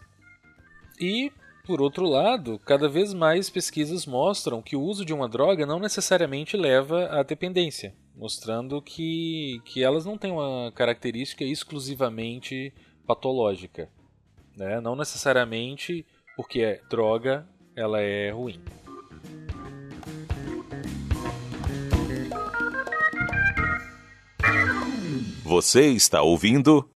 E, 0.97 1.29
por 1.65 1.81
outro 1.81 2.05
lado, 2.07 2.57
cada 2.59 2.87
vez 2.87 3.13
mais 3.13 3.49
pesquisas 3.49 4.05
mostram 4.05 4.61
que 4.61 4.77
o 4.77 4.81
uso 4.81 5.03
de 5.03 5.13
uma 5.13 5.27
droga 5.27 5.65
não 5.65 5.79
necessariamente 5.79 6.55
leva 6.55 7.07
à 7.07 7.21
dependência, 7.23 7.93
mostrando 8.15 8.81
que, 8.81 9.61
que 9.65 9.83
elas 9.83 10.05
não 10.05 10.17
têm 10.17 10.31
uma 10.31 10.71
característica 10.71 11.43
exclusivamente 11.43 12.73
patológica. 13.05 13.89
Né? 14.57 14.81
Não 14.81 14.95
necessariamente 14.95 16.03
porque 16.35 16.61
é 16.61 16.81
droga 16.89 17.47
ela 17.75 18.01
é 18.01 18.31
ruim. 18.31 18.59
Você 25.43 25.91
está 25.91 26.23
ouvindo 26.23 26.89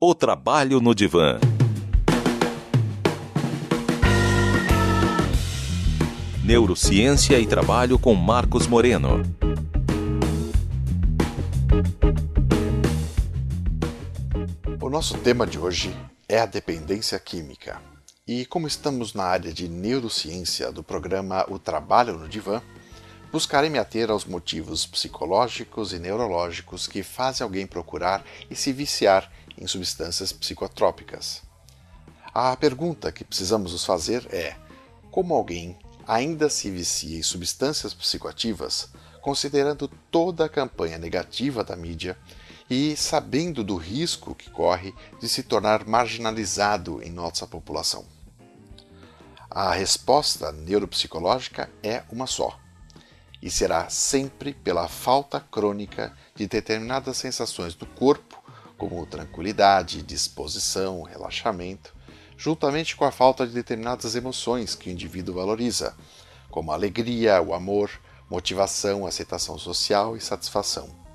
O 0.00 0.14
Trabalho 0.14 0.80
no 0.80 0.94
Divã. 0.94 1.38
Neurociência 6.42 7.38
e 7.38 7.46
Trabalho 7.46 7.98
com 7.98 8.14
Marcos 8.14 8.66
Moreno. 8.66 9.22
O 14.80 14.88
nosso 14.88 15.18
tema 15.18 15.46
de 15.46 15.58
hoje 15.58 15.94
é 16.28 16.40
a 16.40 16.46
dependência 16.46 17.18
química. 17.18 17.80
E 18.26 18.44
como 18.46 18.66
estamos 18.66 19.14
na 19.14 19.22
área 19.22 19.52
de 19.52 19.68
neurociência 19.68 20.72
do 20.72 20.82
programa 20.82 21.46
O 21.48 21.58
Trabalho 21.58 22.18
no 22.18 22.28
Divã, 22.28 22.60
buscarei 23.30 23.70
me 23.70 23.78
ater 23.78 24.10
aos 24.10 24.24
motivos 24.24 24.84
psicológicos 24.84 25.92
e 25.92 26.00
neurológicos 26.00 26.88
que 26.88 27.04
fazem 27.04 27.44
alguém 27.44 27.66
procurar 27.66 28.24
e 28.50 28.56
se 28.56 28.72
viciar 28.72 29.30
em 29.56 29.68
substâncias 29.68 30.32
psicotrópicas. 30.32 31.42
A 32.34 32.56
pergunta 32.56 33.12
que 33.12 33.24
precisamos 33.24 33.72
nos 33.72 33.84
fazer 33.84 34.26
é: 34.34 34.56
como 35.12 35.32
alguém 35.32 35.78
ainda 36.06 36.50
se 36.50 36.70
vicia 36.70 37.18
em 37.18 37.22
substâncias 37.22 37.94
psicoativas, 37.94 38.88
considerando 39.22 39.88
toda 40.10 40.44
a 40.44 40.48
campanha 40.48 40.98
negativa 40.98 41.62
da 41.62 41.76
mídia 41.76 42.18
e 42.68 42.96
sabendo 42.96 43.62
do 43.62 43.76
risco 43.76 44.34
que 44.34 44.50
corre 44.50 44.94
de 45.20 45.28
se 45.28 45.42
tornar 45.42 45.86
marginalizado 45.86 47.02
em 47.02 47.10
nossa 47.10 47.46
população? 47.46 48.04
A 49.50 49.72
resposta 49.72 50.50
neuropsicológica 50.52 51.70
é 51.82 52.02
uma 52.10 52.26
só, 52.26 52.58
e 53.40 53.50
será 53.50 53.88
sempre 53.88 54.52
pela 54.52 54.88
falta 54.88 55.40
crônica 55.40 56.12
de 56.34 56.46
determinadas 56.46 57.16
sensações 57.16 57.74
do 57.74 57.86
corpo, 57.86 58.42
como 58.76 59.06
tranquilidade, 59.06 60.02
disposição, 60.02 61.02
relaxamento, 61.02 61.94
juntamente 62.36 62.96
com 62.96 63.04
a 63.04 63.10
falta 63.10 63.46
de 63.46 63.54
determinadas 63.54 64.14
emoções 64.14 64.74
que 64.74 64.90
o 64.90 64.92
indivíduo 64.92 65.36
valoriza, 65.36 65.96
como 66.50 66.70
a 66.70 66.74
alegria, 66.74 67.40
o 67.40 67.54
amor, 67.54 67.90
motivação, 68.28 69.06
aceitação 69.06 69.56
social 69.58 70.16
e 70.16 70.20
satisfação. 70.20 71.05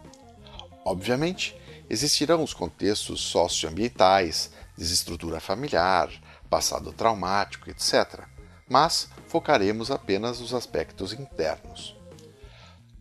Obviamente, 0.85 1.55
existirão 1.89 2.43
os 2.43 2.53
contextos 2.53 3.21
socioambientais, 3.21 4.51
desestrutura 4.77 5.39
familiar, 5.39 6.09
passado 6.49 6.91
traumático, 6.91 7.69
etc 7.69 8.31
mas 8.71 9.09
focaremos 9.27 9.91
apenas 9.91 10.39
nos 10.39 10.53
aspectos 10.53 11.11
internos. 11.11 11.93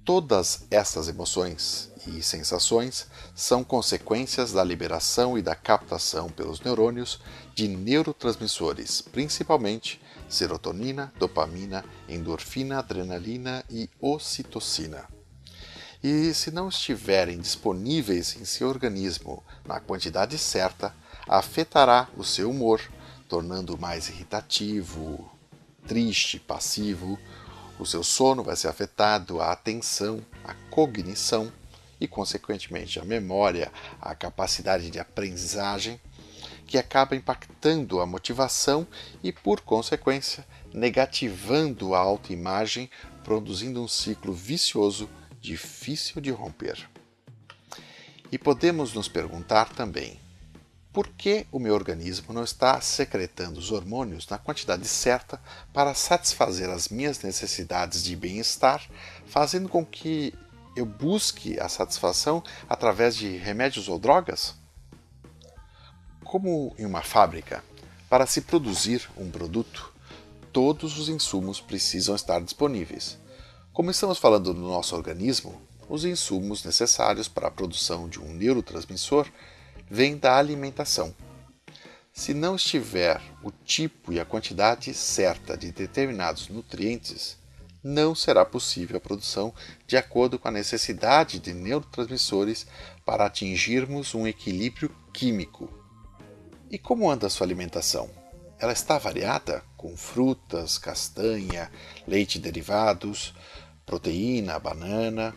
Todas 0.04 0.66
essas 0.68 1.06
emoções 1.06 1.92
e 2.08 2.20
sensações 2.24 3.06
são 3.36 3.62
consequências 3.62 4.50
da 4.50 4.64
liberação 4.64 5.38
e 5.38 5.42
da 5.42 5.54
captação 5.54 6.28
pelos 6.28 6.60
neurônios 6.60 7.20
de 7.54 7.68
neurotransmissores, 7.68 9.00
principalmente 9.00 10.02
serotonina, 10.28 11.12
dopamina, 11.20 11.84
endorfina, 12.08 12.80
adrenalina 12.80 13.64
e 13.70 13.88
ocitocina. 14.00 15.19
E 16.02 16.32
se 16.32 16.50
não 16.50 16.70
estiverem 16.70 17.38
disponíveis 17.38 18.34
em 18.40 18.46
seu 18.46 18.70
organismo 18.70 19.44
na 19.66 19.78
quantidade 19.78 20.38
certa, 20.38 20.94
afetará 21.28 22.08
o 22.16 22.24
seu 22.24 22.48
humor, 22.48 22.80
tornando 23.28 23.76
mais 23.76 24.08
irritativo, 24.08 25.30
triste, 25.86 26.40
passivo, 26.40 27.18
o 27.78 27.84
seu 27.84 28.02
sono 28.02 28.42
vai 28.42 28.56
ser 28.56 28.68
afetado, 28.68 29.42
a 29.42 29.52
atenção, 29.52 30.24
a 30.42 30.54
cognição 30.70 31.52
e, 32.00 32.08
consequentemente, 32.08 32.98
a 32.98 33.04
memória, 33.04 33.70
a 34.00 34.14
capacidade 34.14 34.90
de 34.90 34.98
aprendizagem, 34.98 36.00
que 36.66 36.78
acaba 36.78 37.14
impactando 37.14 38.00
a 38.00 38.06
motivação 38.06 38.86
e, 39.22 39.32
por 39.32 39.60
consequência, 39.60 40.46
negativando 40.72 41.94
a 41.94 41.98
autoimagem, 41.98 42.90
produzindo 43.22 43.82
um 43.82 43.88
ciclo 43.88 44.32
vicioso 44.32 45.06
difícil 45.40 46.20
de 46.20 46.30
romper. 46.30 46.88
E 48.30 48.38
podemos 48.38 48.94
nos 48.94 49.08
perguntar 49.08 49.70
também: 49.70 50.20
por 50.92 51.06
que 51.08 51.46
o 51.52 51.58
meu 51.58 51.74
organismo 51.74 52.32
não 52.32 52.42
está 52.42 52.80
secretando 52.80 53.58
os 53.58 53.70
hormônios 53.70 54.28
na 54.28 54.38
quantidade 54.38 54.86
certa 54.88 55.40
para 55.72 55.94
satisfazer 55.94 56.68
as 56.68 56.88
minhas 56.88 57.20
necessidades 57.20 58.02
de 58.02 58.16
bem-estar, 58.16 58.82
fazendo 59.26 59.68
com 59.68 59.86
que 59.86 60.34
eu 60.76 60.84
busque 60.84 61.58
a 61.60 61.68
satisfação 61.68 62.42
através 62.68 63.16
de 63.16 63.36
remédios 63.36 63.88
ou 63.88 63.98
drogas? 63.98 64.54
Como 66.24 66.74
em 66.78 66.84
uma 66.84 67.02
fábrica, 67.02 67.62
para 68.08 68.26
se 68.26 68.40
produzir 68.40 69.08
um 69.16 69.30
produto, 69.30 69.92
todos 70.52 70.98
os 70.98 71.08
insumos 71.08 71.60
precisam 71.60 72.16
estar 72.16 72.40
disponíveis. 72.40 73.19
Como 73.72 73.88
estamos 73.92 74.18
falando 74.18 74.52
do 74.52 74.60
nosso 74.60 74.96
organismo, 74.96 75.62
os 75.88 76.04
insumos 76.04 76.64
necessários 76.64 77.28
para 77.28 77.46
a 77.46 77.52
produção 77.52 78.08
de 78.08 78.18
um 78.18 78.34
neurotransmissor 78.34 79.28
vem 79.88 80.16
da 80.16 80.36
alimentação. 80.36 81.14
Se 82.12 82.34
não 82.34 82.56
estiver 82.56 83.22
o 83.44 83.52
tipo 83.52 84.12
e 84.12 84.18
a 84.18 84.24
quantidade 84.24 84.92
certa 84.92 85.56
de 85.56 85.70
determinados 85.70 86.48
nutrientes, 86.48 87.38
não 87.82 88.12
será 88.12 88.44
possível 88.44 88.96
a 88.96 89.00
produção 89.00 89.54
de 89.86 89.96
acordo 89.96 90.36
com 90.36 90.48
a 90.48 90.52
necessidade 90.52 91.38
de 91.38 91.54
neurotransmissores 91.54 92.66
para 93.06 93.26
atingirmos 93.26 94.16
um 94.16 94.26
equilíbrio 94.26 94.90
químico. 95.14 95.72
E 96.68 96.76
como 96.76 97.08
anda 97.08 97.28
a 97.28 97.30
sua 97.30 97.46
alimentação? 97.46 98.19
Ela 98.60 98.74
está 98.74 98.98
variada 98.98 99.64
com 99.74 99.96
frutas, 99.96 100.76
castanha, 100.76 101.72
leite 102.06 102.38
derivados, 102.38 103.34
proteína, 103.86 104.58
banana, 104.58 105.34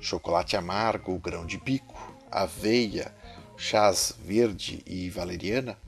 chocolate 0.00 0.56
amargo, 0.56 1.16
grão 1.20 1.46
de 1.46 1.56
bico, 1.56 1.96
aveia, 2.32 3.14
chás 3.56 4.12
verde 4.18 4.82
e 4.84 5.08
valeriana, 5.08 5.78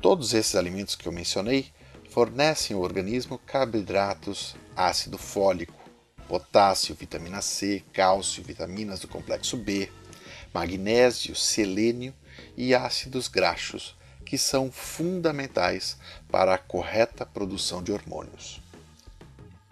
todos 0.00 0.32
esses 0.32 0.56
alimentos 0.56 0.96
que 0.96 1.06
eu 1.06 1.12
mencionei 1.12 1.70
fornecem 2.08 2.74
ao 2.74 2.82
organismo 2.82 3.36
carboidratos, 3.36 4.56
ácido 4.74 5.18
fólico, 5.18 5.74
potássio, 6.26 6.94
vitamina 6.94 7.42
C, 7.42 7.84
cálcio, 7.92 8.42
vitaminas 8.42 9.00
do 9.00 9.08
complexo 9.08 9.58
B, 9.58 9.92
magnésio, 10.54 11.36
selênio 11.36 12.14
e 12.56 12.74
ácidos 12.74 13.28
graxos, 13.28 13.97
que 14.28 14.38
são 14.38 14.70
fundamentais 14.70 15.96
para 16.30 16.54
a 16.54 16.58
correta 16.58 17.26
produção 17.26 17.82
de 17.82 17.90
hormônios. 17.90 18.60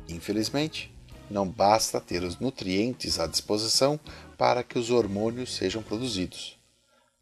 Infelizmente, 0.08 0.92
não 1.30 1.46
basta 1.46 2.00
ter 2.00 2.22
os 2.22 2.38
nutrientes 2.38 3.20
à 3.20 3.26
disposição 3.26 4.00
para 4.36 4.62
que 4.62 4.78
os 4.78 4.90
hormônios 4.90 5.54
sejam 5.54 5.82
produzidos 5.82 6.56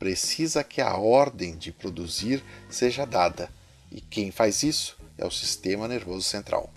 precisa 0.04 0.62
que 0.62 0.82
a 0.82 0.94
ordem 0.96 1.56
de 1.56 1.72
produzir 1.72 2.44
seja 2.68 3.06
dada, 3.06 3.48
e 3.90 4.02
quem 4.02 4.30
faz 4.30 4.62
isso 4.62 4.98
é 5.16 5.24
o 5.24 5.30
sistema 5.30 5.88
nervoso 5.88 6.20
central. 6.20 6.70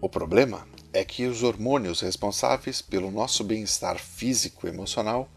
O 0.00 0.08
problema 0.08 0.66
é 0.90 1.04
que 1.04 1.26
os 1.26 1.42
hormônios 1.42 2.00
responsáveis 2.00 2.80
pelo 2.80 3.10
nosso 3.10 3.44
bem-estar 3.44 3.98
físico 3.98 4.66
e 4.66 4.70
emocional 4.70 5.28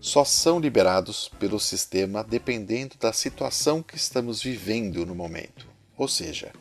só 0.00 0.24
são 0.24 0.60
liberados 0.60 1.28
pelo 1.38 1.58
sistema 1.58 2.22
dependendo 2.22 2.96
da 2.98 3.12
situação 3.12 3.82
que 3.82 3.96
estamos 3.96 4.42
vivendo 4.42 5.04
no 5.04 5.14
momento, 5.14 5.66
ou 5.96 6.06
seja, 6.06 6.52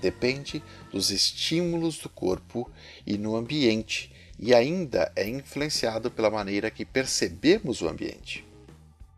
depende 0.00 0.62
dos 0.90 1.10
estímulos 1.10 1.98
do 1.98 2.08
corpo 2.08 2.70
e 3.06 3.18
no 3.18 3.36
ambiente 3.36 4.12
e 4.38 4.54
ainda 4.54 5.10
é 5.16 5.28
influenciado 5.28 6.10
pela 6.10 6.30
maneira 6.30 6.70
que 6.70 6.84
percebemos 6.84 7.80
o 7.80 7.88
ambiente. 7.88 8.46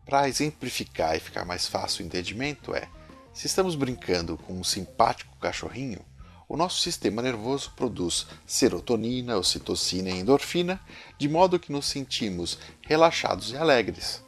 Para 0.04 0.28
exemplificar 0.28 1.16
e 1.16 1.20
ficar 1.20 1.44
mais 1.44 1.66
fácil 1.66 2.02
o 2.02 2.06
entendimento 2.06 2.74
é: 2.74 2.88
se 3.32 3.46
estamos 3.46 3.74
brincando 3.74 4.36
com 4.38 4.54
um 4.54 4.64
simpático 4.64 5.36
cachorrinho, 5.36 6.00
o 6.48 6.56
nosso 6.56 6.80
sistema 6.80 7.20
nervoso 7.20 7.72
produz 7.76 8.26
serotonina, 8.46 9.36
ocitocina 9.36 10.08
e 10.08 10.18
endorfina, 10.18 10.80
de 11.18 11.28
modo 11.28 11.58
que 11.58 11.70
nos 11.70 11.86
sentimos 11.86 12.58
relaxados 12.80 13.50
e 13.50 13.56
alegres. 13.56 14.22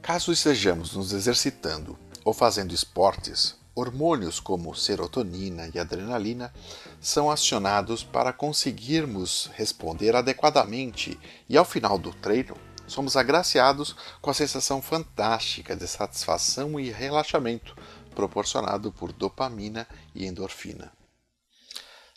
Caso 0.00 0.30
estejamos 0.30 0.94
nos 0.94 1.12
exercitando 1.12 1.98
ou 2.24 2.32
fazendo 2.32 2.72
esportes, 2.72 3.56
hormônios 3.74 4.38
como 4.38 4.74
serotonina 4.74 5.70
e 5.74 5.78
adrenalina 5.78 6.52
são 7.00 7.30
acionados 7.30 8.04
para 8.04 8.32
conseguirmos 8.32 9.50
responder 9.54 10.14
adequadamente 10.14 11.18
e 11.48 11.56
ao 11.56 11.64
final 11.64 11.98
do 11.98 12.12
treino 12.12 12.56
somos 12.86 13.16
agraciados 13.16 13.94
com 14.20 14.30
a 14.30 14.34
sensação 14.34 14.80
fantástica 14.80 15.76
de 15.76 15.86
satisfação 15.86 16.78
e 16.80 16.90
relaxamento 16.90 17.76
proporcionado 18.14 18.90
por 18.90 19.12
dopamina 19.12 19.86
e 20.14 20.26
endorfina. 20.26 20.97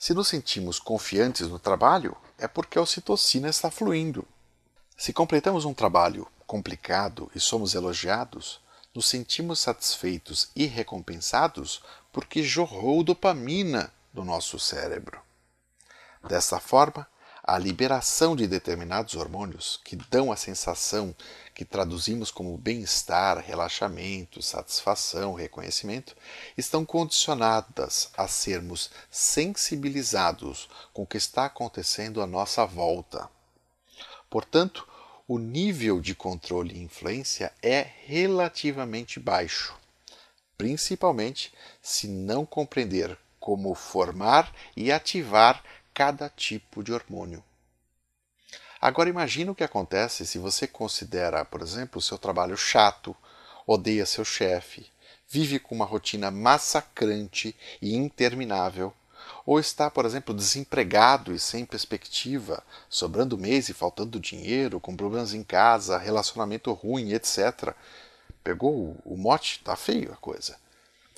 Se 0.01 0.15
nos 0.15 0.29
sentimos 0.29 0.79
confiantes 0.79 1.47
no 1.47 1.59
trabalho, 1.59 2.17
é 2.35 2.47
porque 2.47 2.79
a 2.79 2.81
ocitocina 2.81 3.47
está 3.47 3.69
fluindo. 3.69 4.27
Se 4.97 5.13
completamos 5.13 5.63
um 5.63 5.75
trabalho 5.75 6.27
complicado 6.47 7.29
e 7.35 7.39
somos 7.39 7.75
elogiados, 7.75 8.59
nos 8.95 9.07
sentimos 9.07 9.59
satisfeitos 9.59 10.49
e 10.55 10.65
recompensados 10.65 11.83
porque 12.11 12.41
jorrou 12.41 13.03
dopamina 13.03 13.93
do 14.11 14.25
nosso 14.25 14.57
cérebro. 14.57 15.21
Dessa 16.27 16.59
forma, 16.59 17.07
a 17.43 17.59
liberação 17.59 18.35
de 18.35 18.47
determinados 18.47 19.13
hormônios 19.13 19.79
que 19.83 19.95
dão 19.95 20.31
a 20.31 20.35
sensação 20.35 21.15
que 21.53 21.65
traduzimos 21.65 22.31
como 22.31 22.57
bem-estar, 22.57 23.37
relaxamento, 23.39 24.41
satisfação, 24.41 25.33
reconhecimento, 25.33 26.15
estão 26.57 26.85
condicionadas 26.85 28.09
a 28.17 28.27
sermos 28.27 28.89
sensibilizados 29.09 30.69
com 30.93 31.03
o 31.03 31.07
que 31.07 31.17
está 31.17 31.45
acontecendo 31.45 32.21
à 32.21 32.27
nossa 32.27 32.65
volta. 32.65 33.29
Portanto, 34.29 34.87
o 35.27 35.37
nível 35.37 36.01
de 36.01 36.15
controle 36.15 36.75
e 36.75 36.83
influência 36.83 37.53
é 37.61 37.87
relativamente 38.05 39.19
baixo, 39.19 39.75
principalmente 40.57 41.53
se 41.81 42.07
não 42.07 42.45
compreender 42.45 43.17
como 43.39 43.73
formar 43.75 44.53
e 44.75 44.91
ativar 44.91 45.63
cada 45.93 46.29
tipo 46.29 46.83
de 46.83 46.93
hormônio. 46.93 47.43
Agora 48.81 49.09
imagine 49.09 49.51
o 49.51 49.55
que 49.55 49.63
acontece 49.63 50.25
se 50.25 50.39
você 50.39 50.65
considera, 50.65 51.45
por 51.45 51.61
exemplo, 51.61 51.99
o 51.99 52.01
seu 52.01 52.17
trabalho 52.17 52.57
chato, 52.57 53.15
odeia 53.67 54.07
seu 54.07 54.25
chefe, 54.25 54.89
vive 55.29 55.59
com 55.59 55.75
uma 55.75 55.85
rotina 55.85 56.31
massacrante 56.31 57.55
e 57.79 57.95
interminável, 57.95 58.91
ou 59.45 59.59
está, 59.59 59.89
por 59.91 60.03
exemplo, 60.03 60.33
desempregado 60.33 61.31
e 61.31 61.37
sem 61.37 61.63
perspectiva, 61.63 62.63
sobrando 62.89 63.37
mês 63.37 63.69
e 63.69 63.73
faltando 63.73 64.19
dinheiro, 64.19 64.79
com 64.79 64.97
problemas 64.97 65.35
em 65.35 65.43
casa, 65.43 65.99
relacionamento 65.99 66.73
ruim, 66.73 67.13
etc. 67.13 67.75
Pegou 68.43 68.97
o 69.05 69.15
mote? 69.15 69.61
Tá 69.63 69.75
feio 69.75 70.11
a 70.11 70.17
coisa. 70.17 70.57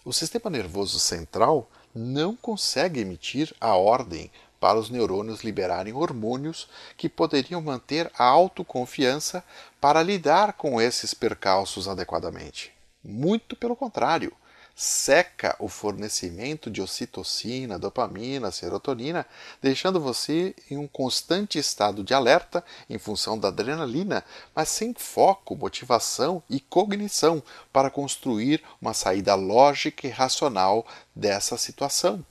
O 0.03 0.11
sistema 0.11 0.49
nervoso 0.49 0.99
central 0.99 1.69
não 1.95 2.35
consegue 2.35 2.99
emitir 2.99 3.55
a 3.61 3.73
ordem 3.75 4.29
para 4.63 4.79
os 4.79 4.89
neurônios 4.89 5.41
liberarem 5.41 5.93
hormônios 5.93 6.69
que 6.95 7.09
poderiam 7.09 7.61
manter 7.61 8.09
a 8.17 8.23
autoconfiança 8.23 9.43
para 9.81 10.01
lidar 10.01 10.53
com 10.53 10.79
esses 10.79 11.13
percalços 11.13 11.85
adequadamente. 11.85 12.71
Muito 13.03 13.57
pelo 13.57 13.75
contrário, 13.75 14.31
seca 14.73 15.53
o 15.59 15.67
fornecimento 15.67 16.71
de 16.71 16.81
ocitocina, 16.81 17.77
dopamina, 17.77 18.51
serotonina, 18.51 19.25
deixando 19.61 19.99
você 19.99 20.55
em 20.71 20.77
um 20.77 20.87
constante 20.87 21.59
estado 21.59 22.01
de 22.01 22.13
alerta 22.13 22.63
em 22.89 22.97
função 22.97 23.37
da 23.37 23.49
adrenalina, 23.49 24.23
mas 24.55 24.69
sem 24.69 24.93
foco, 24.93 25.57
motivação 25.57 26.41
e 26.49 26.61
cognição 26.61 27.43
para 27.73 27.89
construir 27.89 28.63
uma 28.81 28.93
saída 28.93 29.35
lógica 29.35 30.07
e 30.07 30.09
racional 30.09 30.87
dessa 31.13 31.57
situação. 31.57 32.25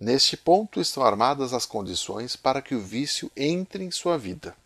Neste 0.00 0.36
ponto 0.36 0.80
estão 0.80 1.02
armadas 1.02 1.52
as 1.52 1.66
condições 1.66 2.36
para 2.36 2.62
que 2.62 2.74
o 2.74 2.80
vício 2.80 3.30
entre 3.36 3.82
em 3.82 3.90
sua 3.90 4.16
vida. 4.16 4.56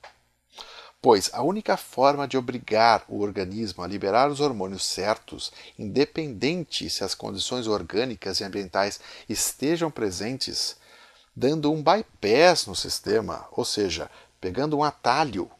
Pois 1.00 1.30
a 1.32 1.42
única 1.42 1.76
forma 1.76 2.28
de 2.28 2.36
obrigar 2.36 3.04
o 3.08 3.20
organismo 3.20 3.82
a 3.82 3.86
liberar 3.86 4.30
os 4.30 4.40
hormônios 4.40 4.84
certos, 4.84 5.50
independente 5.78 6.88
se 6.90 7.02
as 7.02 7.14
condições 7.14 7.66
orgânicas 7.66 8.40
e 8.40 8.44
ambientais 8.44 9.00
estejam 9.28 9.90
presentes, 9.90 10.76
dando 11.34 11.72
um 11.72 11.82
bypass 11.82 12.66
no 12.66 12.76
sistema, 12.76 13.48
ou 13.52 13.64
seja, 13.64 14.10
pegando 14.40 14.76
um 14.76 14.84
atalho, 14.84 15.50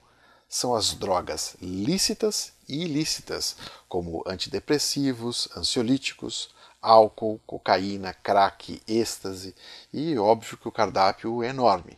são 0.49 0.75
as 0.75 0.93
drogas 0.93 1.57
lícitas 1.63 2.53
e 2.69 2.85
ilícitas, 2.85 3.57
como 3.89 4.23
antidepressivos, 4.27 5.49
ansiolíticos, 5.57 6.51
álcool, 6.83 7.41
cocaína, 7.47 8.13
crack, 8.13 8.83
êxtase 8.87 9.55
e 9.93 10.19
óbvio 10.19 10.59
que 10.59 10.67
o 10.67 10.73
cardápio 10.73 11.43
é 11.43 11.49
enorme. 11.49 11.97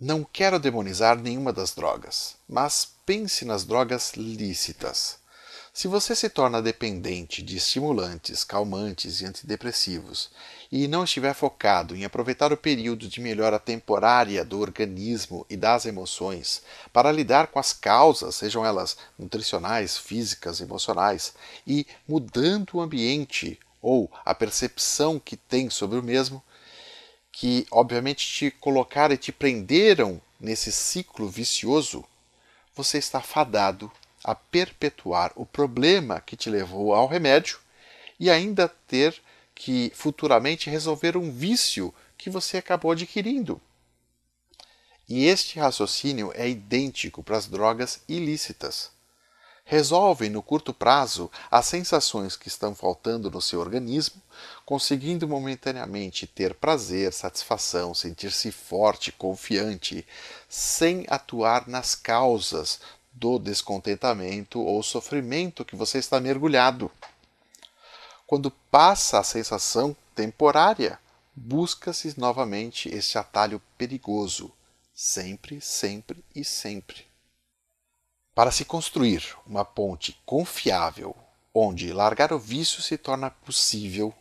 Não 0.00 0.24
quero 0.24 0.58
demonizar 0.58 1.16
nenhuma 1.16 1.52
das 1.52 1.74
drogas, 1.74 2.36
mas 2.48 2.92
pense 3.06 3.44
nas 3.44 3.64
drogas 3.64 4.14
lícitas. 4.14 5.18
Se 5.78 5.86
você 5.86 6.16
se 6.16 6.28
torna 6.28 6.60
dependente 6.60 7.40
de 7.40 7.56
estimulantes, 7.56 8.42
calmantes 8.42 9.20
e 9.20 9.26
antidepressivos 9.26 10.28
e 10.72 10.88
não 10.88 11.04
estiver 11.04 11.32
focado 11.34 11.94
em 11.94 12.04
aproveitar 12.04 12.52
o 12.52 12.56
período 12.56 13.06
de 13.06 13.20
melhora 13.20 13.60
temporária 13.60 14.44
do 14.44 14.58
organismo 14.58 15.46
e 15.48 15.56
das 15.56 15.86
emoções 15.86 16.62
para 16.92 17.12
lidar 17.12 17.46
com 17.46 17.60
as 17.60 17.72
causas, 17.72 18.34
sejam 18.34 18.66
elas 18.66 18.96
nutricionais, 19.16 19.96
físicas, 19.96 20.60
emocionais, 20.60 21.32
e 21.64 21.86
mudando 22.08 22.70
o 22.74 22.80
ambiente 22.80 23.56
ou 23.88 24.10
a 24.22 24.34
percepção 24.34 25.18
que 25.18 25.34
tem 25.34 25.70
sobre 25.70 25.98
o 25.98 26.02
mesmo, 26.02 26.44
que 27.32 27.66
obviamente 27.70 28.26
te 28.26 28.50
colocaram 28.50 29.14
e 29.14 29.18
te 29.18 29.32
prenderam 29.32 30.20
nesse 30.38 30.70
ciclo 30.70 31.26
vicioso, 31.26 32.04
você 32.76 32.98
está 32.98 33.22
fadado 33.22 33.90
a 34.22 34.34
perpetuar 34.34 35.32
o 35.34 35.46
problema 35.46 36.20
que 36.20 36.36
te 36.36 36.50
levou 36.50 36.94
ao 36.94 37.06
remédio 37.06 37.58
e 38.20 38.30
ainda 38.30 38.68
ter 38.68 39.22
que 39.54 39.90
futuramente 39.94 40.68
resolver 40.68 41.16
um 41.16 41.32
vício 41.32 41.94
que 42.18 42.28
você 42.28 42.58
acabou 42.58 42.90
adquirindo. 42.92 43.58
E 45.08 45.24
este 45.24 45.58
raciocínio 45.58 46.30
é 46.34 46.46
idêntico 46.46 47.22
para 47.22 47.38
as 47.38 47.46
drogas 47.46 48.02
ilícitas 48.06 48.90
resolvem 49.68 50.30
no 50.30 50.42
curto 50.42 50.72
prazo 50.72 51.30
as 51.50 51.66
sensações 51.66 52.36
que 52.36 52.48
estão 52.48 52.74
faltando 52.74 53.30
no 53.30 53.42
seu 53.42 53.60
organismo, 53.60 54.20
conseguindo 54.64 55.28
momentaneamente 55.28 56.26
ter 56.26 56.54
prazer, 56.54 57.12
satisfação, 57.12 57.92
sentir-se 57.92 58.50
forte, 58.50 59.12
confiante, 59.12 60.06
sem 60.48 61.04
atuar 61.06 61.68
nas 61.68 61.94
causas 61.94 62.80
do 63.12 63.38
descontentamento 63.38 64.58
ou 64.58 64.82
sofrimento 64.82 65.66
que 65.66 65.76
você 65.76 65.98
está 65.98 66.18
mergulhado. 66.18 66.90
Quando 68.26 68.50
passa 68.70 69.18
a 69.18 69.24
sensação 69.24 69.94
temporária, 70.14 70.98
busca-se 71.36 72.18
novamente 72.18 72.88
este 72.88 73.18
atalho 73.18 73.60
perigoso, 73.76 74.50
sempre, 74.94 75.60
sempre 75.60 76.24
e 76.34 76.42
sempre. 76.42 77.07
Para 78.38 78.52
se 78.52 78.64
construir 78.64 79.36
uma 79.44 79.64
ponte 79.64 80.16
confiável 80.24 81.12
onde 81.52 81.92
largar 81.92 82.32
o 82.32 82.38
vício 82.38 82.80
se 82.80 82.96
torna 82.96 83.30
possível, 83.30 84.14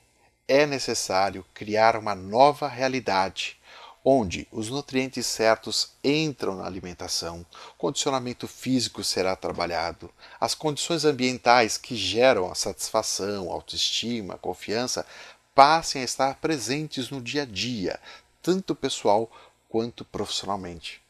é 0.48 0.66
necessário 0.66 1.46
criar 1.54 1.96
uma 1.96 2.16
nova 2.16 2.68
realidade 2.68 3.60
onde 4.04 4.48
os 4.52 4.72
nutrientes 4.72 5.28
certos 5.28 5.92
entram 6.04 6.56
na 6.56 6.66
alimentação, 6.66 7.46
condicionamento 7.78 8.48
físico 8.48 9.04
será 9.04 9.36
trabalhado, 9.36 10.10
as 10.42 10.56
condições 10.56 11.06
ambientais 11.06 11.78
que 11.78 11.96
geram 11.96 12.52
a 12.52 12.56
satisfação, 12.56 13.52
autoestima, 13.52 14.36
confiança 14.40 15.06
passem 15.54 16.02
a 16.02 16.06
estar 16.06 16.38
presentes 16.38 17.12
no 17.12 17.22
dia 17.22 17.44
a 17.44 17.46
dia, 17.46 18.00
tanto 18.42 18.74
pessoal 18.74 19.30
quanto 19.70 20.04
profissionalmente. 20.04 21.04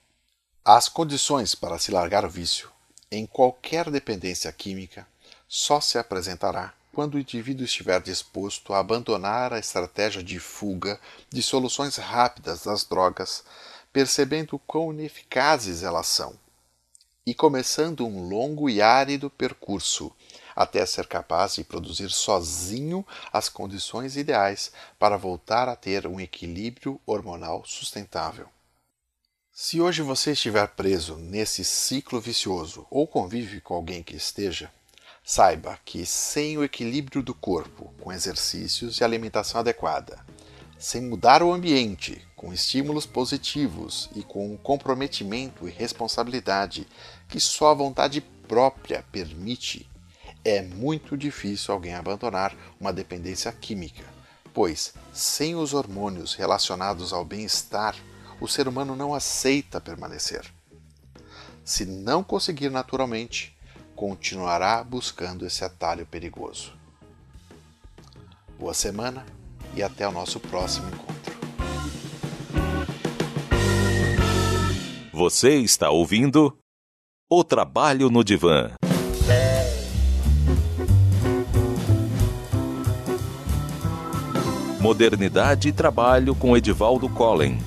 As 0.66 0.90
condições 0.90 1.56
para 1.56 1.80
se 1.80 1.90
largar 1.90 2.26
o 2.26 2.30
vício 2.30 2.70
em 3.12 3.26
qualquer 3.26 3.90
dependência 3.90 4.52
química 4.52 5.08
só 5.48 5.80
se 5.80 5.98
apresentará 5.98 6.74
quando 6.94 7.16
o 7.16 7.20
indivíduo 7.20 7.64
estiver 7.64 8.02
disposto 8.02 8.74
a 8.74 8.80
abandonar 8.80 9.54
a 9.54 9.60
estratégia 9.60 10.24
de 10.24 10.40
fuga 10.40 11.00
de 11.30 11.44
soluções 11.44 11.96
rápidas 11.96 12.64
das 12.64 12.84
drogas, 12.84 13.44
percebendo 13.94 14.60
quão 14.60 14.92
ineficazes 14.92 15.84
elas 15.84 16.08
são, 16.08 16.34
e 17.26 17.36
começando 17.36 18.06
um 18.06 18.28
longo 18.28 18.70
e 18.70 18.82
árido 18.82 19.30
percurso 19.30 20.12
até 20.56 20.84
ser 20.88 21.06
capaz 21.06 21.54
de 21.54 21.64
produzir 21.64 22.10
sozinho 22.10 23.06
as 23.32 23.48
condições 23.48 24.18
ideais 24.18 24.72
para 24.98 25.16
voltar 25.16 25.70
a 25.70 25.76
ter 25.76 26.08
um 26.08 26.20
equilíbrio 26.20 27.00
hormonal 27.06 27.64
sustentável. 27.64 28.50
Se 29.60 29.82
hoje 29.82 30.04
você 30.04 30.34
estiver 30.34 30.68
preso 30.68 31.16
nesse 31.16 31.66
ciclo 31.66 32.22
vicioso 32.22 32.86
ou 32.92 33.08
convive 33.08 33.60
com 33.60 33.74
alguém 33.74 34.04
que 34.04 34.16
esteja, 34.16 34.72
saiba 35.26 35.80
que 35.84 36.06
sem 36.06 36.60
o 36.60 36.64
equilíbrio 36.64 37.24
do 37.24 37.34
corpo, 37.34 37.92
com 38.00 38.14
exercícios 38.14 39.00
e 39.00 39.04
alimentação 39.04 39.60
adequada, 39.60 40.24
sem 40.78 41.02
mudar 41.02 41.42
o 41.42 41.52
ambiente, 41.52 42.22
com 42.36 42.54
estímulos 42.54 43.08
positivos 43.08 44.12
e 44.16 44.22
com 44.22 44.54
um 44.54 44.58
comprometimento 44.58 45.68
e 45.68 45.72
responsabilidade 45.72 46.88
que 47.28 47.40
só 47.40 47.72
a 47.72 47.74
vontade 47.74 48.22
própria 48.22 49.04
permite, 49.12 49.90
é 50.46 50.62
muito 50.62 51.18
difícil 51.18 51.74
alguém 51.74 51.96
abandonar 51.96 52.56
uma 52.80 52.94
dependência 52.94 53.52
química, 53.52 54.04
pois, 54.54 54.94
sem 55.12 55.56
os 55.56 55.74
hormônios 55.74 56.36
relacionados 56.36 57.12
ao 57.12 57.26
bem-estar, 57.26 57.96
o 58.40 58.48
ser 58.48 58.68
humano 58.68 58.96
não 58.96 59.14
aceita 59.14 59.82
permanecer. 59.82 60.46
Se 61.64 61.86
não 61.86 62.24
conseguir 62.24 62.70
naturalmente, 62.70 63.56
continuará 63.96 64.84
buscando 64.84 65.46
esse 65.46 65.64
atalho 65.64 66.06
perigoso. 66.06 66.74
Boa 68.60 68.74
semana 68.74 69.26
e 69.76 69.84
até 69.84 70.08
o 70.08 70.12
nosso 70.12 70.40
próximo 70.40 70.88
encontro. 70.88 71.18
Você 75.12 75.58
está 75.58 75.90
ouvindo 75.90 76.58
O 77.30 77.44
Trabalho 77.44 78.10
no 78.10 78.24
Divã. 78.24 78.72
Modernidade 84.80 85.70
e 85.70 85.72
Trabalho 85.74 86.36
com 86.36 86.56
Edivaldo 86.56 87.10
Collen. 87.10 87.58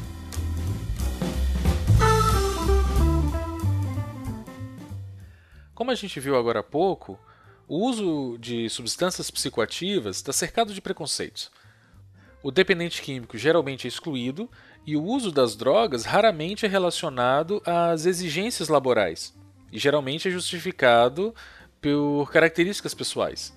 Como 5.80 5.90
a 5.90 5.94
gente 5.94 6.20
viu 6.20 6.36
agora 6.36 6.60
há 6.60 6.62
pouco, 6.62 7.18
o 7.66 7.78
uso 7.78 8.36
de 8.38 8.68
substâncias 8.68 9.30
psicoativas 9.30 10.16
está 10.16 10.30
cercado 10.30 10.74
de 10.74 10.80
preconceitos. 10.82 11.50
O 12.42 12.50
dependente 12.50 13.00
químico 13.00 13.38
geralmente 13.38 13.86
é 13.86 13.88
excluído 13.88 14.50
e 14.86 14.94
o 14.94 15.02
uso 15.02 15.32
das 15.32 15.56
drogas 15.56 16.04
raramente 16.04 16.66
é 16.66 16.68
relacionado 16.68 17.62
às 17.64 18.04
exigências 18.04 18.68
laborais 18.68 19.34
e 19.72 19.78
geralmente 19.78 20.28
é 20.28 20.30
justificado 20.30 21.34
por 21.80 22.30
características 22.30 22.92
pessoais. 22.92 23.56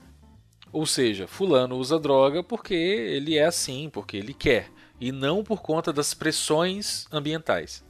Ou 0.72 0.86
seja, 0.86 1.28
fulano 1.28 1.76
usa 1.76 2.00
droga 2.00 2.42
porque 2.42 2.74
ele 2.74 3.38
é 3.38 3.44
assim, 3.44 3.90
porque 3.90 4.16
ele 4.16 4.34
quer, 4.34 4.72
e 4.98 5.12
não 5.12 5.44
por 5.44 5.62
conta 5.62 5.92
das 5.92 6.14
pressões 6.14 7.06
ambientais. 7.12 7.84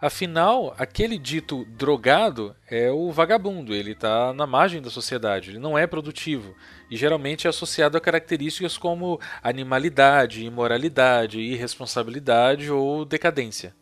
Afinal, 0.00 0.76
aquele 0.78 1.18
dito 1.18 1.64
drogado 1.64 2.54
é 2.70 2.88
o 2.88 3.10
vagabundo, 3.10 3.74
ele 3.74 3.92
está 3.92 4.32
na 4.32 4.46
margem 4.46 4.80
da 4.80 4.90
sociedade, 4.90 5.50
ele 5.50 5.58
não 5.58 5.76
é 5.76 5.88
produtivo 5.88 6.54
e 6.88 6.96
geralmente 6.96 7.48
é 7.48 7.50
associado 7.50 7.96
a 7.96 8.00
características 8.00 8.78
como 8.78 9.20
animalidade, 9.42 10.44
imoralidade, 10.44 11.40
irresponsabilidade 11.40 12.70
ou 12.70 13.04
decadência. 13.04 13.74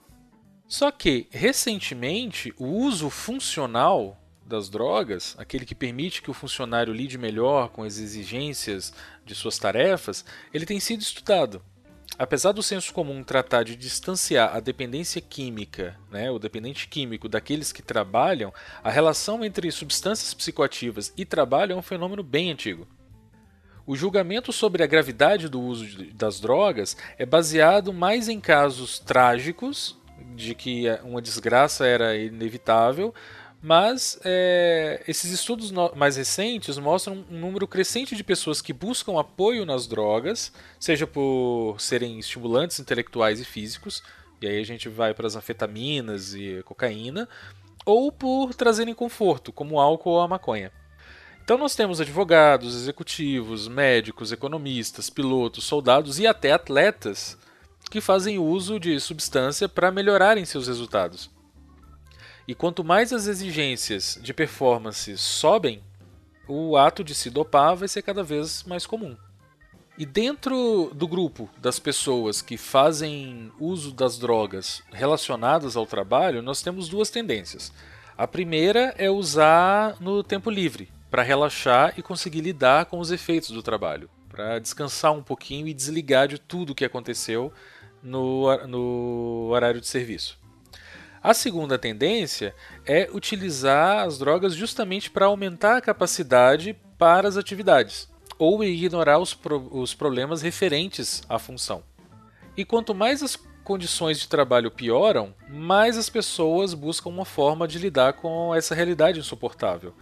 Só 0.66 0.90
que, 0.90 1.28
recentemente, 1.30 2.50
o 2.56 2.64
uso 2.64 3.10
funcional 3.10 4.18
das 4.46 4.70
drogas, 4.70 5.34
aquele 5.38 5.66
que 5.66 5.74
permite 5.74 6.22
que 6.22 6.30
o 6.30 6.34
funcionário 6.34 6.94
lide 6.94 7.18
melhor 7.18 7.68
com 7.68 7.82
as 7.82 7.98
exigências 7.98 8.90
de 9.22 9.34
suas 9.34 9.58
tarefas, 9.58 10.24
ele 10.54 10.64
tem 10.64 10.80
sido 10.80 11.02
estudado. 11.02 11.62
Apesar 12.18 12.52
do 12.52 12.62
senso 12.62 12.94
comum 12.94 13.22
tratar 13.22 13.62
de 13.62 13.76
distanciar 13.76 14.56
a 14.56 14.60
dependência 14.60 15.20
química, 15.20 15.98
né, 16.10 16.30
o 16.30 16.38
dependente 16.38 16.88
químico, 16.88 17.28
daqueles 17.28 17.72
que 17.72 17.82
trabalham, 17.82 18.52
a 18.82 18.90
relação 18.90 19.44
entre 19.44 19.70
substâncias 19.70 20.32
psicoativas 20.32 21.12
e 21.14 21.26
trabalho 21.26 21.72
é 21.72 21.76
um 21.76 21.82
fenômeno 21.82 22.22
bem 22.22 22.50
antigo. 22.50 22.88
O 23.86 23.94
julgamento 23.94 24.50
sobre 24.50 24.82
a 24.82 24.86
gravidade 24.86 25.48
do 25.48 25.60
uso 25.60 26.04
das 26.14 26.40
drogas 26.40 26.96
é 27.18 27.26
baseado 27.26 27.92
mais 27.92 28.28
em 28.28 28.40
casos 28.40 28.98
trágicos, 28.98 29.96
de 30.34 30.54
que 30.54 30.84
uma 31.04 31.20
desgraça 31.20 31.86
era 31.86 32.16
inevitável, 32.16 33.14
mas 33.66 34.16
é, 34.24 35.02
esses 35.08 35.32
estudos 35.32 35.72
mais 35.96 36.16
recentes 36.16 36.78
mostram 36.78 37.24
um 37.28 37.36
número 37.36 37.66
crescente 37.66 38.14
de 38.14 38.22
pessoas 38.22 38.62
que 38.62 38.72
buscam 38.72 39.18
apoio 39.18 39.66
nas 39.66 39.88
drogas, 39.88 40.52
seja 40.78 41.04
por 41.04 41.74
serem 41.80 42.16
estimulantes 42.20 42.78
intelectuais 42.78 43.40
e 43.40 43.44
físicos, 43.44 44.04
e 44.40 44.46
aí 44.46 44.60
a 44.60 44.64
gente 44.64 44.88
vai 44.88 45.12
para 45.12 45.26
as 45.26 45.34
anfetaminas 45.34 46.32
e 46.32 46.62
cocaína, 46.64 47.28
ou 47.84 48.12
por 48.12 48.54
trazerem 48.54 48.94
conforto, 48.94 49.52
como 49.52 49.74
o 49.74 49.80
álcool 49.80 50.10
ou 50.10 50.20
a 50.20 50.28
maconha. 50.28 50.70
Então 51.42 51.58
nós 51.58 51.74
temos 51.74 52.00
advogados, 52.00 52.72
executivos, 52.72 53.66
médicos, 53.66 54.30
economistas, 54.30 55.10
pilotos, 55.10 55.64
soldados 55.64 56.20
e 56.20 56.26
até 56.28 56.52
atletas 56.52 57.36
que 57.90 58.00
fazem 58.00 58.38
uso 58.38 58.78
de 58.78 59.00
substância 59.00 59.68
para 59.68 59.90
melhorarem 59.90 60.44
seus 60.44 60.68
resultados. 60.68 61.34
E 62.48 62.54
quanto 62.54 62.84
mais 62.84 63.12
as 63.12 63.26
exigências 63.26 64.18
de 64.22 64.32
performance 64.32 65.16
sobem, 65.18 65.82
o 66.46 66.76
ato 66.76 67.02
de 67.02 67.14
se 67.14 67.28
dopar 67.28 67.74
vai 67.74 67.88
ser 67.88 68.02
cada 68.02 68.22
vez 68.22 68.62
mais 68.64 68.86
comum. 68.86 69.16
E 69.98 70.04
dentro 70.04 70.90
do 70.94 71.08
grupo 71.08 71.50
das 71.58 71.78
pessoas 71.78 72.42
que 72.42 72.56
fazem 72.56 73.50
uso 73.58 73.92
das 73.92 74.18
drogas 74.18 74.82
relacionadas 74.92 75.76
ao 75.76 75.86
trabalho, 75.86 76.42
nós 76.42 76.62
temos 76.62 76.88
duas 76.88 77.10
tendências. 77.10 77.72
A 78.16 78.28
primeira 78.28 78.94
é 78.98 79.10
usar 79.10 79.96
no 79.98 80.22
tempo 80.22 80.50
livre, 80.50 80.88
para 81.10 81.22
relaxar 81.22 81.94
e 81.96 82.02
conseguir 82.02 82.42
lidar 82.42 82.86
com 82.86 82.98
os 82.98 83.10
efeitos 83.10 83.50
do 83.50 83.62
trabalho, 83.62 84.10
para 84.28 84.58
descansar 84.58 85.12
um 85.12 85.22
pouquinho 85.22 85.66
e 85.66 85.74
desligar 85.74 86.28
de 86.28 86.38
tudo 86.38 86.70
o 86.70 86.74
que 86.74 86.84
aconteceu 86.84 87.52
no, 88.02 88.66
no 88.66 89.48
horário 89.50 89.80
de 89.80 89.86
serviço. 89.86 90.38
A 91.26 91.34
segunda 91.34 91.76
tendência 91.76 92.54
é 92.84 93.10
utilizar 93.12 94.06
as 94.06 94.16
drogas 94.16 94.54
justamente 94.54 95.10
para 95.10 95.26
aumentar 95.26 95.76
a 95.76 95.80
capacidade 95.80 96.76
para 96.96 97.26
as 97.26 97.36
atividades 97.36 98.08
ou 98.38 98.62
ignorar 98.62 99.18
os, 99.18 99.34
pro 99.34 99.68
os 99.76 99.92
problemas 99.92 100.40
referentes 100.40 101.24
à 101.28 101.36
função. 101.36 101.82
E 102.56 102.64
quanto 102.64 102.94
mais 102.94 103.24
as 103.24 103.34
condições 103.64 104.20
de 104.20 104.28
trabalho 104.28 104.70
pioram, 104.70 105.34
mais 105.48 105.98
as 105.98 106.08
pessoas 106.08 106.74
buscam 106.74 107.08
uma 107.08 107.24
forma 107.24 107.66
de 107.66 107.80
lidar 107.80 108.12
com 108.12 108.54
essa 108.54 108.72
realidade 108.72 109.18
insuportável. 109.18 109.92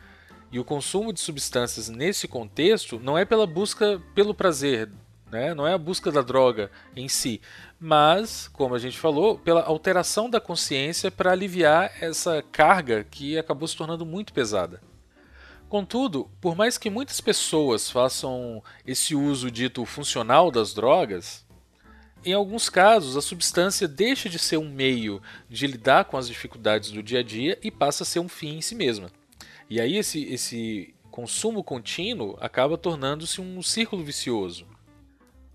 E 0.53 0.59
o 0.59 0.65
consumo 0.65 1.11
de 1.11 1.21
substâncias 1.21 1.89
nesse 1.89 2.29
contexto 2.29 3.01
não 3.03 3.17
é 3.17 3.25
pela 3.25 3.47
busca 3.47 3.99
pelo 4.15 4.35
prazer, 4.35 4.91
né? 5.33 5.55
não 5.55 5.67
é 5.67 5.73
a 5.73 5.79
busca 5.79 6.13
da 6.13 6.21
droga 6.21 6.71
em 6.95 7.09
si, 7.09 7.41
mas, 7.85 8.49
como 8.49 8.75
a 8.75 8.79
gente 8.79 8.99
falou, 8.99 9.39
pela 9.39 9.63
alteração 9.63 10.31
da 10.31 10.41
consciência 10.41 11.11
para 11.11 11.33
aliviar 11.33 11.93
essa 12.01 12.43
carga 12.51 13.05
que 13.05 13.37
acabou 13.37 13.69
se 13.69 13.77
tornando 13.77 14.07
muito 14.07 14.33
pesada. 14.33 14.81
Contudo, 15.69 16.31
por 16.41 16.57
mais 16.57 16.79
que 16.79 16.89
muitas 16.89 17.21
pessoas 17.21 17.91
façam 17.91 18.65
esse 18.87 19.15
uso 19.15 19.51
dito 19.51 19.85
funcional 19.85 20.51
das 20.51 20.73
drogas, 20.73 21.45
em 22.25 22.33
alguns 22.33 22.71
casos 22.71 23.19
a 23.19 23.21
substância 23.21 23.87
deixa 23.87 24.31
de 24.31 24.39
ser 24.39 24.57
um 24.57 24.71
meio 24.71 25.21
de 25.47 25.67
lidar 25.67 26.07
com 26.07 26.17
as 26.17 26.27
dificuldades 26.27 26.91
do 26.91 27.03
dia 27.03 27.21
a 27.21 27.23
dia 27.23 27.59
e 27.63 27.71
passa 27.71 28.03
a 28.03 28.07
ser 28.07 28.19
um 28.19 28.31
fim 28.31 28.57
em 28.57 28.63
si 28.63 28.75
mesma. 28.75 29.11
E 29.69 29.79
aí 29.79 29.99
esse, 29.99 30.25
esse 30.25 30.95
consumo 31.11 31.63
contínuo 31.63 32.35
acaba 32.41 32.79
tornando-se 32.79 33.43
um 33.43 33.63
círculo 33.63 34.03
vicioso. 34.03 34.67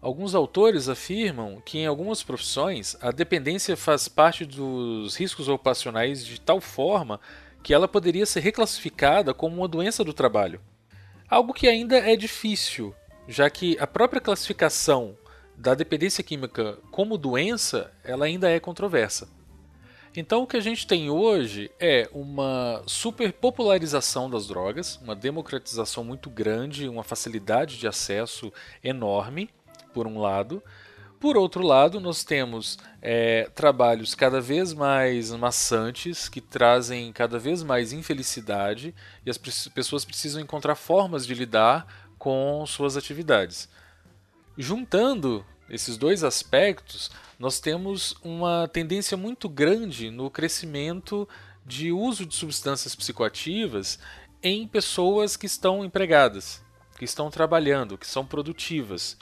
Alguns 0.02 0.34
autores 0.34 0.88
afirmam 0.88 1.62
que 1.66 1.80
em 1.80 1.86
algumas 1.86 2.24
profissões 2.24 2.96
a 3.02 3.12
dependência 3.12 3.76
faz 3.76 4.08
parte 4.08 4.46
dos 4.46 5.18
riscos 5.18 5.50
ocupacionais 5.50 6.26
de 6.26 6.40
tal 6.40 6.62
forma 6.62 7.20
que 7.62 7.74
ela 7.74 7.86
poderia 7.86 8.26
ser 8.26 8.40
reclassificada 8.40 9.34
como 9.34 9.58
uma 9.58 9.68
doença 9.68 10.02
do 10.02 10.14
trabalho. 10.14 10.62
Algo 11.30 11.54
que 11.54 11.68
ainda 11.68 11.98
é 11.98 12.16
difícil, 12.16 12.96
já 13.28 13.50
que 13.50 13.78
a 13.78 13.86
própria 13.86 14.22
classificação 14.22 15.18
da 15.58 15.76
dependência 15.76 16.24
química 16.24 16.78
como 16.90 17.18
doença 17.18 17.92
ela 18.02 18.26
ainda 18.26 18.50
é 18.50 18.58
controversa. 18.58 19.28
Então 20.16 20.44
o 20.44 20.48
que 20.48 20.56
a 20.56 20.62
gente 20.62 20.88
tem 20.88 21.10
hoje 21.10 21.70
é 21.78 22.10
uma 22.14 22.82
superpopularização 22.88 24.30
das 24.30 24.48
drogas, 24.48 24.96
uma 25.04 25.16
democratização 25.16 26.06
muito 26.06 26.30
grande, 26.30 26.88
uma 26.88 27.04
facilidade 27.04 27.78
de 27.78 27.86
acesso 27.86 28.52
enorme 28.82 29.50
por 29.93 30.08
um 30.08 30.19
lado, 30.19 30.63
Por 31.19 31.36
outro 31.36 31.62
lado, 31.62 31.99
nós 31.99 32.23
temos 32.23 32.78
é, 33.02 33.49
trabalhos 33.54 34.15
cada 34.15 34.39
vez 34.39 34.73
mais 34.73 35.32
maçantes, 35.32 36.30
que 36.30 36.39
trazem 36.39 37.12
cada 37.12 37.38
vez 37.38 37.62
mais 37.62 37.91
infelicidade, 37.91 38.95
e 39.25 39.30
as 39.30 39.38
pessoas 39.38 40.06
precisam 40.06 40.41
encontrar 40.41 40.75
formas 40.75 41.28
de 41.28 41.34
lidar 41.34 42.10
com 42.17 42.65
suas 42.65 42.95
atividades. 42.95 43.67
Juntando 44.58 45.45
esses 45.69 45.97
dois 45.97 46.23
aspectos, 46.23 47.12
nós 47.38 47.60
temos 47.60 48.15
uma 48.23 48.69
tendência 48.69 49.17
muito 49.17 49.49
grande 49.49 50.10
no 50.10 50.32
crescimento 50.32 51.28
de 51.65 51.91
uso 51.91 52.25
de 52.25 52.34
substâncias 52.34 52.95
psicoativas 52.95 53.99
em 54.41 54.65
pessoas 54.65 55.36
que 55.36 55.45
estão 55.45 55.84
empregadas, 55.84 56.63
que 56.97 57.04
estão 57.04 57.30
trabalhando, 57.30 57.97
que 57.97 58.08
são 58.08 58.25
produtivas. 58.25 59.17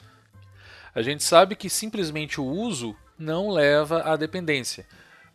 A 0.98 1.02
gente 1.02 1.22
sabe 1.22 1.54
que 1.54 1.70
simplesmente 1.70 2.40
o 2.40 2.44
uso 2.44 2.92
não 3.16 3.50
leva 3.50 4.02
à 4.02 4.16
dependência. 4.16 4.84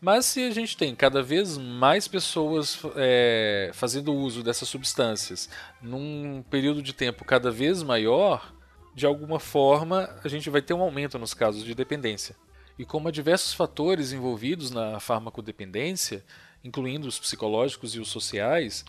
Mas 0.02 0.26
se 0.26 0.44
a 0.44 0.52
gente 0.52 0.76
tem 0.76 0.94
cada 0.94 1.24
vez 1.24 1.58
mais 1.58 2.06
pessoas 2.06 2.82
é, 2.98 3.72
fazendo 3.74 4.14
uso 4.14 4.44
dessas 4.44 4.68
substâncias 4.68 5.50
num 5.82 6.44
período 6.50 6.82
de 6.82 6.92
tempo 6.92 7.24
cada 7.24 7.50
vez 7.50 7.82
maior, 7.82 8.54
de 8.94 9.06
alguma 9.06 9.40
forma 9.40 10.14
a 10.22 10.28
gente 10.28 10.50
vai 10.50 10.62
ter 10.62 10.74
um 10.74 10.82
aumento 10.82 11.18
nos 11.18 11.34
casos 11.34 11.64
de 11.64 11.74
dependência. 11.74 12.36
E 12.78 12.84
como 12.84 13.08
há 13.08 13.12
diversos 13.12 13.54
fatores 13.54 14.12
envolvidos 14.12 14.70
na 14.70 15.00
farmacodependência, 15.00 16.26
incluindo 16.62 17.08
os 17.08 17.18
psicológicos 17.18 17.96
e 17.96 18.02
os 18.02 18.10
sociais, 18.10 18.84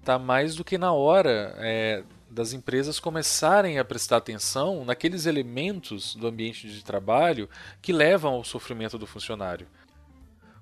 está 0.00 0.18
mais 0.18 0.56
do 0.56 0.64
que 0.64 0.76
na 0.76 0.92
hora 0.92 1.54
é, 1.58 2.02
das 2.30 2.52
empresas 2.52 3.00
começarem 3.00 3.78
a 3.78 3.84
prestar 3.84 4.18
atenção 4.18 4.84
naqueles 4.84 5.26
elementos 5.26 6.14
do 6.14 6.26
ambiente 6.26 6.68
de 6.68 6.84
trabalho 6.84 7.48
que 7.80 7.92
levam 7.92 8.34
ao 8.34 8.44
sofrimento 8.44 8.98
do 8.98 9.06
funcionário. 9.06 9.66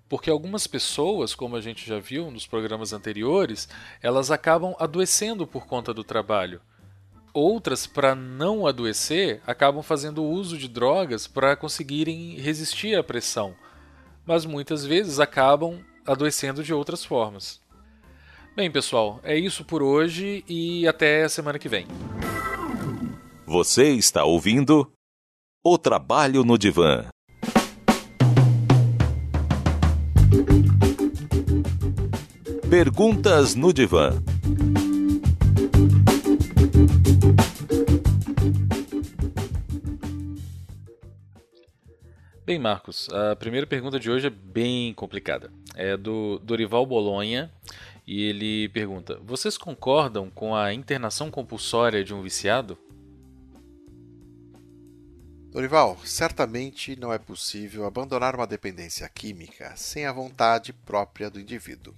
Porque 0.08 0.30
algumas 0.30 0.66
pessoas, 0.66 1.34
como 1.34 1.56
a 1.56 1.60
gente 1.60 1.86
já 1.86 1.98
viu 1.98 2.30
nos 2.30 2.46
programas 2.46 2.92
anteriores, 2.92 3.68
elas 4.00 4.30
acabam 4.30 4.74
adoecendo 4.78 5.46
por 5.46 5.66
conta 5.66 5.92
do 5.92 6.04
trabalho. 6.04 6.60
Outras, 7.32 7.86
para 7.86 8.14
não 8.14 8.66
adoecer, 8.66 9.42
acabam 9.46 9.82
fazendo 9.82 10.24
uso 10.24 10.56
de 10.56 10.68
drogas 10.68 11.26
para 11.26 11.56
conseguirem 11.56 12.36
resistir 12.36 12.96
à 12.96 13.02
pressão, 13.02 13.54
mas 14.24 14.46
muitas 14.46 14.86
vezes 14.86 15.18
acabam 15.18 15.84
adoecendo 16.06 16.62
de 16.62 16.72
outras 16.72 17.04
formas. 17.04 17.60
Bem, 18.56 18.70
pessoal, 18.70 19.20
é 19.22 19.36
isso 19.36 19.66
por 19.66 19.82
hoje 19.82 20.42
e 20.48 20.88
até 20.88 21.24
a 21.24 21.28
semana 21.28 21.58
que 21.58 21.68
vem. 21.68 21.86
Você 23.44 23.90
está 23.90 24.24
ouvindo 24.24 24.90
O 25.62 25.76
Trabalho 25.76 26.42
no 26.42 26.56
Divã. 26.56 27.04
Perguntas 32.70 33.54
no 33.54 33.74
Divã. 33.74 34.12
Bem, 42.46 42.58
Marcos, 42.58 43.08
a 43.12 43.36
primeira 43.36 43.66
pergunta 43.66 44.00
de 44.00 44.10
hoje 44.10 44.28
é 44.28 44.30
bem 44.30 44.94
complicada. 44.94 45.50
É 45.74 45.94
do 45.94 46.38
Dorival 46.38 46.86
Bolonha 46.86 47.52
e 48.06 48.22
ele 48.22 48.68
pergunta: 48.68 49.18
Vocês 49.24 49.58
concordam 49.58 50.30
com 50.30 50.54
a 50.54 50.72
internação 50.72 51.30
compulsória 51.30 52.04
de 52.04 52.14
um 52.14 52.22
viciado? 52.22 52.78
Dorival, 55.50 55.98
certamente 56.04 56.94
não 56.96 57.12
é 57.12 57.18
possível 57.18 57.86
abandonar 57.86 58.34
uma 58.34 58.46
dependência 58.46 59.08
química 59.08 59.74
sem 59.74 60.04
a 60.04 60.12
vontade 60.12 60.72
própria 60.72 61.30
do 61.30 61.40
indivíduo. 61.40 61.94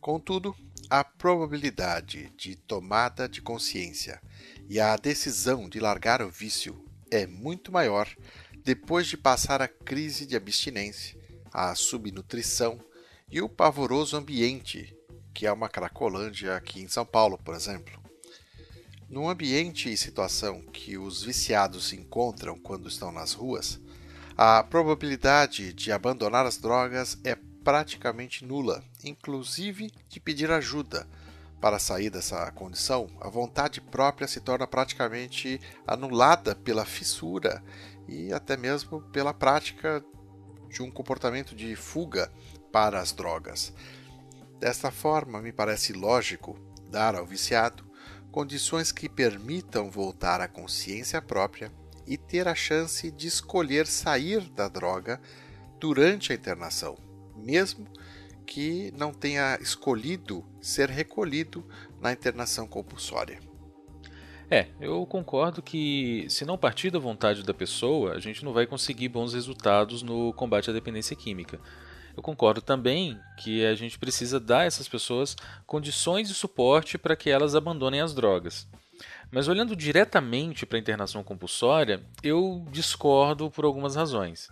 Contudo, 0.00 0.56
a 0.88 1.04
probabilidade 1.04 2.32
de 2.36 2.56
tomada 2.56 3.28
de 3.28 3.42
consciência 3.42 4.22
e 4.68 4.80
a 4.80 4.96
decisão 4.96 5.68
de 5.68 5.80
largar 5.80 6.22
o 6.22 6.30
vício 6.30 6.82
é 7.10 7.26
muito 7.26 7.72
maior 7.72 8.08
depois 8.62 9.08
de 9.08 9.16
passar 9.16 9.60
a 9.60 9.68
crise 9.68 10.24
de 10.24 10.36
abstinência, 10.36 11.18
a 11.52 11.74
subnutrição 11.74 12.78
e 13.28 13.42
o 13.42 13.48
pavoroso 13.48 14.16
ambiente 14.16 14.96
que 15.40 15.46
é 15.46 15.52
uma 15.52 15.70
Cracolândia 15.70 16.54
aqui 16.54 16.82
em 16.82 16.88
São 16.88 17.06
Paulo, 17.06 17.38
por 17.38 17.54
exemplo. 17.54 17.98
Num 19.08 19.26
ambiente 19.26 19.90
e 19.90 19.96
situação 19.96 20.60
que 20.70 20.98
os 20.98 21.22
viciados 21.22 21.88
se 21.88 21.96
encontram 21.96 22.58
quando 22.58 22.90
estão 22.90 23.10
nas 23.10 23.32
ruas, 23.32 23.80
a 24.36 24.62
probabilidade 24.62 25.72
de 25.72 25.90
abandonar 25.90 26.44
as 26.44 26.58
drogas 26.58 27.16
é 27.24 27.38
praticamente 27.64 28.44
nula, 28.44 28.84
inclusive 29.02 29.90
de 30.10 30.20
pedir 30.20 30.50
ajuda. 30.50 31.08
Para 31.58 31.78
sair 31.78 32.10
dessa 32.10 32.52
condição, 32.52 33.08
a 33.18 33.30
vontade 33.30 33.80
própria 33.80 34.28
se 34.28 34.42
torna 34.42 34.66
praticamente 34.66 35.58
anulada 35.86 36.54
pela 36.54 36.84
fissura 36.84 37.64
e 38.06 38.30
até 38.30 38.58
mesmo 38.58 39.00
pela 39.04 39.32
prática 39.32 40.04
de 40.68 40.82
um 40.82 40.90
comportamento 40.90 41.56
de 41.56 41.74
fuga 41.76 42.30
para 42.70 43.00
as 43.00 43.10
drogas. 43.10 43.72
Desta 44.60 44.90
forma, 44.90 45.40
me 45.40 45.52
parece 45.52 45.94
lógico 45.94 46.54
dar 46.90 47.14
ao 47.14 47.24
viciado 47.24 47.82
condições 48.30 48.92
que 48.92 49.08
permitam 49.08 49.90
voltar 49.90 50.42
à 50.42 50.46
consciência 50.46 51.22
própria 51.22 51.72
e 52.06 52.18
ter 52.18 52.46
a 52.46 52.54
chance 52.54 53.10
de 53.10 53.26
escolher 53.26 53.86
sair 53.86 54.40
da 54.50 54.68
droga 54.68 55.18
durante 55.78 56.30
a 56.30 56.34
internação, 56.34 56.98
mesmo 57.34 57.88
que 58.46 58.92
não 58.98 59.14
tenha 59.14 59.58
escolhido 59.62 60.44
ser 60.60 60.90
recolhido 60.90 61.66
na 61.98 62.12
internação 62.12 62.68
compulsória. 62.68 63.40
É, 64.50 64.66
eu 64.78 65.06
concordo 65.06 65.62
que 65.62 66.26
se 66.28 66.44
não 66.44 66.58
partir 66.58 66.90
da 66.90 66.98
vontade 66.98 67.42
da 67.44 67.54
pessoa, 67.54 68.12
a 68.12 68.18
gente 68.18 68.44
não 68.44 68.52
vai 68.52 68.66
conseguir 68.66 69.08
bons 69.08 69.32
resultados 69.32 70.02
no 70.02 70.34
combate 70.34 70.68
à 70.68 70.72
dependência 70.72 71.16
química. 71.16 71.58
Eu 72.20 72.22
concordo 72.22 72.60
também 72.60 73.18
que 73.38 73.64
a 73.64 73.74
gente 73.74 73.98
precisa 73.98 74.38
dar 74.38 74.58
a 74.58 74.64
essas 74.64 74.86
pessoas 74.86 75.34
condições 75.66 76.28
de 76.28 76.34
suporte 76.34 76.98
para 76.98 77.16
que 77.16 77.30
elas 77.30 77.54
abandonem 77.54 78.02
as 78.02 78.12
drogas. 78.12 78.68
Mas 79.30 79.48
olhando 79.48 79.74
diretamente 79.74 80.66
para 80.66 80.76
a 80.76 80.80
internação 80.80 81.24
compulsória, 81.24 82.02
eu 82.22 82.66
discordo 82.70 83.50
por 83.50 83.64
algumas 83.64 83.96
razões. 83.96 84.50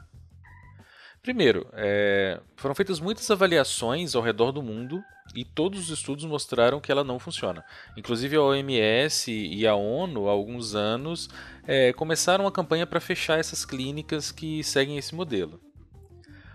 Primeiro, 1.21 1.69
é, 1.75 2.41
foram 2.57 2.75
feitas 2.75 3.01
muitas 3.01 3.31
avaliações 3.31 4.15
ao 4.15 4.23
redor 4.23 4.51
do 4.51 4.63
mundo 4.63 5.05
e 5.35 5.45
todos 5.45 5.79
os 5.79 5.91
estudos 5.91 6.25
mostraram 6.25 6.81
que 6.81 6.91
ela 6.91 7.05
não 7.05 7.19
funciona. 7.19 7.63
Inclusive 7.99 8.35
a 8.37 8.43
OMS 8.43 9.31
e 9.31 9.67
a 9.67 9.75
ONU, 9.75 10.27
há 10.27 10.33
alguns 10.33 10.75
anos, 10.75 11.29
é, 11.67 11.93
começaram 11.93 12.47
uma 12.47 12.51
campanha 12.51 12.87
para 12.87 12.99
fechar 12.99 13.39
essas 13.39 13.67
clínicas 13.67 14.33
que 14.33 14.65
seguem 14.65 14.97
esse 14.97 15.15
modelo. 15.15 15.61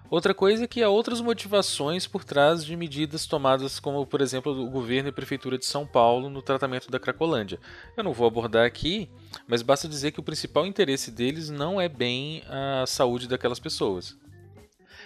Outra 0.10 0.34
coisa 0.34 0.66
é 0.66 0.68
que 0.68 0.84
há 0.84 0.90
outras 0.90 1.22
motivações 1.22 2.06
por 2.06 2.24
trás 2.24 2.64
de 2.64 2.76
medidas 2.76 3.26
tomadas, 3.26 3.80
como 3.80 4.06
por 4.06 4.22
exemplo 4.22 4.52
o 4.52 4.70
governo 4.70 5.10
e 5.10 5.12
prefeitura 5.12 5.58
de 5.58 5.66
São 5.66 5.88
Paulo 5.88 6.30
no 6.30 6.42
tratamento 6.42 6.92
da 6.92 7.00
Cracolândia. 7.00 7.60
Eu 7.98 8.04
não 8.04 8.14
vou 8.14 8.28
abordar 8.28 8.66
aqui, 8.66 9.10
mas 9.48 9.64
basta 9.64 9.88
dizer 9.88 10.12
que 10.12 10.20
o 10.20 10.24
principal 10.24 10.68
interesse 10.68 11.10
deles 11.10 11.50
não 11.50 11.82
é 11.82 11.90
bem 11.90 12.44
a 12.48 12.86
saúde 12.86 13.28
daquelas 13.28 13.60
pessoas. 13.60 14.16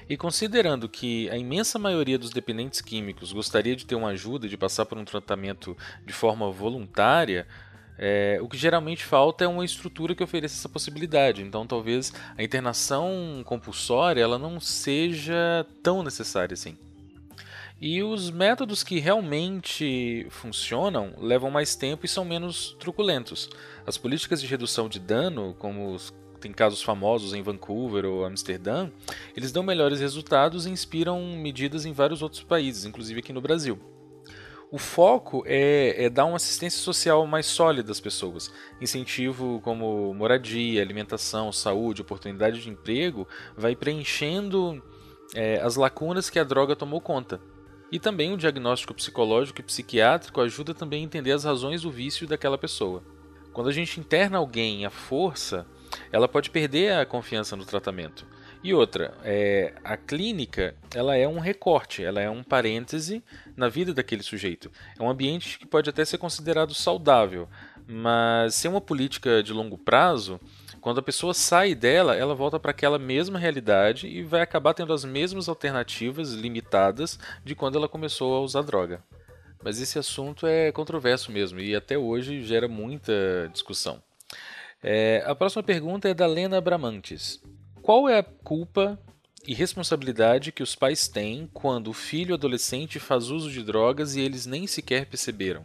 E 0.09 0.15
considerando 0.15 0.87
que 0.87 1.29
a 1.29 1.37
imensa 1.37 1.77
maioria 1.77 2.17
dos 2.17 2.29
dependentes 2.29 2.79
químicos 2.79 3.33
gostaria 3.33 3.75
de 3.75 3.85
ter 3.85 3.95
uma 3.95 4.09
ajuda, 4.09 4.47
de 4.47 4.57
passar 4.57 4.85
por 4.85 4.97
um 4.97 5.03
tratamento 5.03 5.75
de 6.05 6.13
forma 6.13 6.49
voluntária, 6.49 7.45
é, 7.97 8.39
o 8.41 8.47
que 8.47 8.57
geralmente 8.57 9.03
falta 9.03 9.43
é 9.43 9.47
uma 9.47 9.65
estrutura 9.65 10.13
que 10.13 10.23
ofereça 10.23 10.55
essa 10.55 10.69
possibilidade. 10.69 11.41
Então, 11.41 11.65
talvez 11.65 12.13
a 12.37 12.43
internação 12.43 13.41
compulsória 13.45 14.21
ela 14.21 14.37
não 14.37 14.59
seja 14.59 15.65
tão 15.81 16.03
necessária 16.03 16.53
assim. 16.53 16.77
E 17.79 18.01
os 18.01 18.31
métodos 18.31 18.81
que 18.81 18.99
realmente 18.99 20.25
funcionam 20.31 21.13
levam 21.19 21.51
mais 21.51 21.75
tempo 21.75 22.05
e 22.05 22.09
são 22.09 22.25
menos 22.25 22.75
truculentos. 22.79 23.49
As 23.85 23.97
políticas 23.97 24.41
de 24.41 24.47
redução 24.47 24.89
de 24.89 24.99
dano, 24.99 25.55
como 25.59 25.95
tem 26.41 26.51
casos 26.51 26.81
famosos 26.81 27.33
em 27.33 27.43
Vancouver 27.43 28.05
ou 28.05 28.25
Amsterdã, 28.25 28.89
eles 29.35 29.51
dão 29.51 29.61
melhores 29.61 29.99
resultados 29.99 30.65
e 30.65 30.71
inspiram 30.71 31.21
medidas 31.37 31.85
em 31.85 31.93
vários 31.93 32.23
outros 32.23 32.41
países, 32.41 32.85
inclusive 32.85 33.19
aqui 33.19 33.31
no 33.31 33.41
Brasil. 33.41 33.79
O 34.69 34.77
foco 34.77 35.43
é, 35.45 36.05
é, 36.05 36.09
dar 36.09 36.25
uma 36.25 36.35
assistência 36.35 36.81
social 36.81 37.25
mais 37.25 37.45
sólida 37.45 37.89
às 37.89 38.01
pessoas. 38.01 38.51
Incentivo 38.81 39.61
como 39.63 40.13
moradia, 40.13 40.81
alimentação, 40.81 41.53
saúde, 41.53 42.01
oportunidade 42.01 42.61
de 42.61 42.69
emprego, 42.69 43.25
vai 43.55 43.77
preenchendo 43.77 44.83
é, 45.33 45.61
as 45.61 45.77
lacunas 45.77 46.29
que 46.29 46.37
a 46.37 46.43
droga 46.43 46.75
tomou 46.75 46.99
conta. 46.99 47.39
E 47.89 47.97
também 47.97 48.33
o 48.33 48.37
diagnóstico 48.37 48.93
psicológico 48.93 49.61
e 49.61 49.63
psiquiátrico 49.63 50.41
ajuda 50.41 50.73
também 50.73 51.01
a 51.01 51.05
entender 51.05 51.31
as 51.31 51.45
razões 51.45 51.83
do 51.83 51.91
vício 51.91 52.27
daquela 52.27 52.57
pessoa. 52.57 53.01
Quando 53.53 53.69
a 53.69 53.73
gente 53.73 54.01
interna 54.01 54.37
alguém 54.37 54.85
à 54.85 54.89
força, 54.89 55.65
ela 56.11 56.27
pode 56.27 56.49
perder 56.49 56.93
a 56.93 57.05
confiança 57.05 57.55
no 57.55 57.63
tratamento. 57.63 58.27
E 58.67 58.73
outra, 58.73 59.13
é, 59.23 59.71
a 59.81 59.95
clínica 59.95 60.75
ela 60.93 61.15
é 61.15 61.25
um 61.25 61.39
recorte, 61.39 62.03
ela 62.03 62.19
é 62.19 62.29
um 62.29 62.43
parêntese 62.43 63.23
na 63.55 63.69
vida 63.69 63.93
daquele 63.93 64.21
sujeito. 64.21 64.69
É 64.99 65.01
um 65.01 65.09
ambiente 65.09 65.57
que 65.57 65.65
pode 65.65 65.89
até 65.89 66.03
ser 66.03 66.17
considerado 66.17 66.73
saudável, 66.73 67.47
mas 67.87 68.55
se 68.55 68.67
é 68.67 68.69
uma 68.69 68.81
política 68.81 69.41
de 69.41 69.53
longo 69.53 69.77
prazo, 69.77 70.37
quando 70.81 70.99
a 70.99 71.01
pessoa 71.01 71.33
sai 71.33 71.73
dela, 71.73 72.13
ela 72.13 72.35
volta 72.35 72.59
para 72.59 72.71
aquela 72.71 72.99
mesma 72.99 73.39
realidade 73.39 74.05
e 74.05 74.21
vai 74.21 74.41
acabar 74.41 74.73
tendo 74.73 74.91
as 74.91 75.05
mesmas 75.05 75.47
alternativas 75.47 76.33
limitadas 76.33 77.17
de 77.45 77.55
quando 77.55 77.77
ela 77.77 77.87
começou 77.87 78.35
a 78.35 78.41
usar 78.41 78.63
droga. 78.63 79.01
Mas 79.63 79.79
esse 79.79 79.97
assunto 79.97 80.45
é 80.45 80.73
controverso 80.73 81.31
mesmo 81.31 81.61
e 81.61 81.73
até 81.73 81.97
hoje 81.97 82.43
gera 82.43 82.67
muita 82.67 83.49
discussão. 83.49 84.03
É, 84.83 85.23
a 85.25 85.33
próxima 85.33 85.63
pergunta 85.63 86.09
é 86.09 86.13
da 86.13 86.27
Lena 86.27 86.59
Bramantes. 86.59 87.41
Qual 87.87 88.09
é 88.09 88.19
a 88.19 88.23
culpa 88.23 89.01
e 89.47 89.53
responsabilidade 89.53 90.51
que 90.51 90.61
os 90.61 90.75
pais 90.75 91.07
têm 91.07 91.49
quando 91.53 91.87
o 91.87 91.93
filho 91.93 92.35
adolescente 92.35 92.99
faz 92.99 93.29
uso 93.29 93.49
de 93.49 93.63
drogas 93.63 94.13
e 94.13 94.19
eles 94.19 94.45
nem 94.45 94.67
sequer 94.67 95.05
perceberam? 95.05 95.63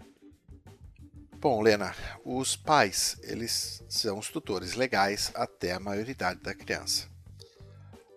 Bom, 1.40 1.60
Lena, 1.60 1.92
os 2.24 2.54
pais, 2.54 3.18
eles 3.24 3.82
são 3.88 4.20
os 4.20 4.28
tutores 4.28 4.74
legais 4.74 5.32
até 5.34 5.72
a 5.72 5.80
maioridade 5.80 6.38
da 6.38 6.54
criança. 6.54 7.08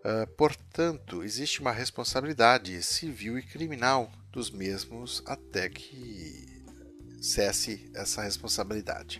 Uh, 0.03 0.27
portanto, 0.37 1.23
existe 1.23 1.59
uma 1.59 1.71
responsabilidade 1.71 2.83
civil 2.83 3.39
e 3.39 3.41
criminal 3.41 4.11
dos 4.31 4.51
mesmos 4.51 5.23
até 5.25 5.67
que 5.67 6.61
cesse 7.19 7.89
essa 7.95 8.21
responsabilidade. 8.21 9.19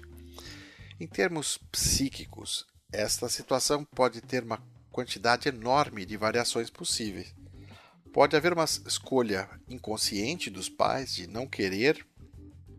Em 0.99 1.07
termos 1.07 1.57
psíquicos, 1.71 2.67
esta 2.93 3.27
situação 3.27 3.83
pode 3.83 4.21
ter 4.21 4.43
uma 4.43 4.61
quantidade 4.95 5.49
enorme 5.49 6.05
de 6.05 6.15
variações 6.15 6.69
possíveis. 6.69 7.35
Pode 8.13 8.33
haver 8.33 8.53
uma 8.53 8.63
escolha 8.63 9.49
inconsciente 9.67 10.49
dos 10.49 10.69
pais 10.69 11.13
de 11.13 11.27
não 11.27 11.45
querer 11.45 12.07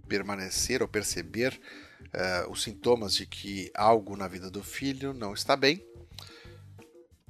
permanecer 0.09 0.81
ou 0.81 0.89
perceber 0.89 1.61
uh, 2.07 2.51
os 2.51 2.63
sintomas 2.63 3.13
de 3.13 3.27
que 3.27 3.71
algo 3.75 4.17
na 4.17 4.27
vida 4.27 4.51
do 4.51 4.63
filho 4.63 5.13
não 5.13 5.35
está 5.35 5.55
bem. 5.55 5.85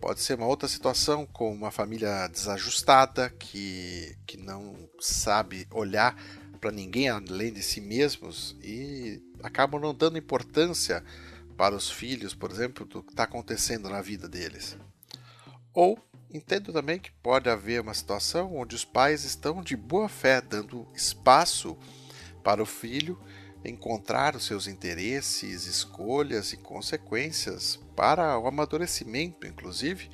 Pode 0.01 0.21
ser 0.21 0.35
uma 0.35 0.47
outra 0.47 0.69
situação 0.69 1.27
com 1.27 1.53
uma 1.53 1.73
família 1.73 2.29
desajustada 2.29 3.29
que, 3.31 4.17
que 4.25 4.37
não 4.37 4.89
sabe 5.01 5.67
olhar 5.73 6.15
para 6.61 6.71
ninguém 6.71 7.09
além 7.09 7.53
de 7.53 7.61
si 7.61 7.81
mesmos 7.81 8.57
e 8.63 9.21
acabam 9.43 9.81
não 9.81 9.93
dando 9.93 10.17
importância 10.17 11.03
para 11.57 11.75
os 11.75 11.91
filhos, 11.91 12.35
por 12.35 12.51
exemplo, 12.51 12.85
do 12.85 13.03
que 13.03 13.13
está 13.13 13.25
acontecendo 13.25 13.89
na 13.89 14.03
vida 14.03 14.29
deles. 14.29 14.77
Ou 15.73 15.99
entendo 16.31 16.73
também 16.73 16.99
que 16.99 17.11
pode 17.11 17.49
haver 17.49 17.81
uma 17.81 17.95
situação 17.95 18.57
onde 18.57 18.75
os 18.75 18.85
pais 18.85 19.25
estão 19.25 19.63
de 19.63 19.77
boa 19.77 20.09
fé 20.09 20.41
dando 20.41 20.87
espaço 20.95 21.77
para 22.43 22.63
o 22.63 22.67
filho 22.67 23.19
encontrar 23.65 24.37
os 24.37 24.45
seus 24.45 24.67
interesses, 24.67 25.67
escolhas 25.67 26.53
e 26.53 26.57
consequências 26.57 27.81
para 27.95 28.39
o 28.39 28.47
amadurecimento, 28.47 29.47
inclusive. 29.47 30.11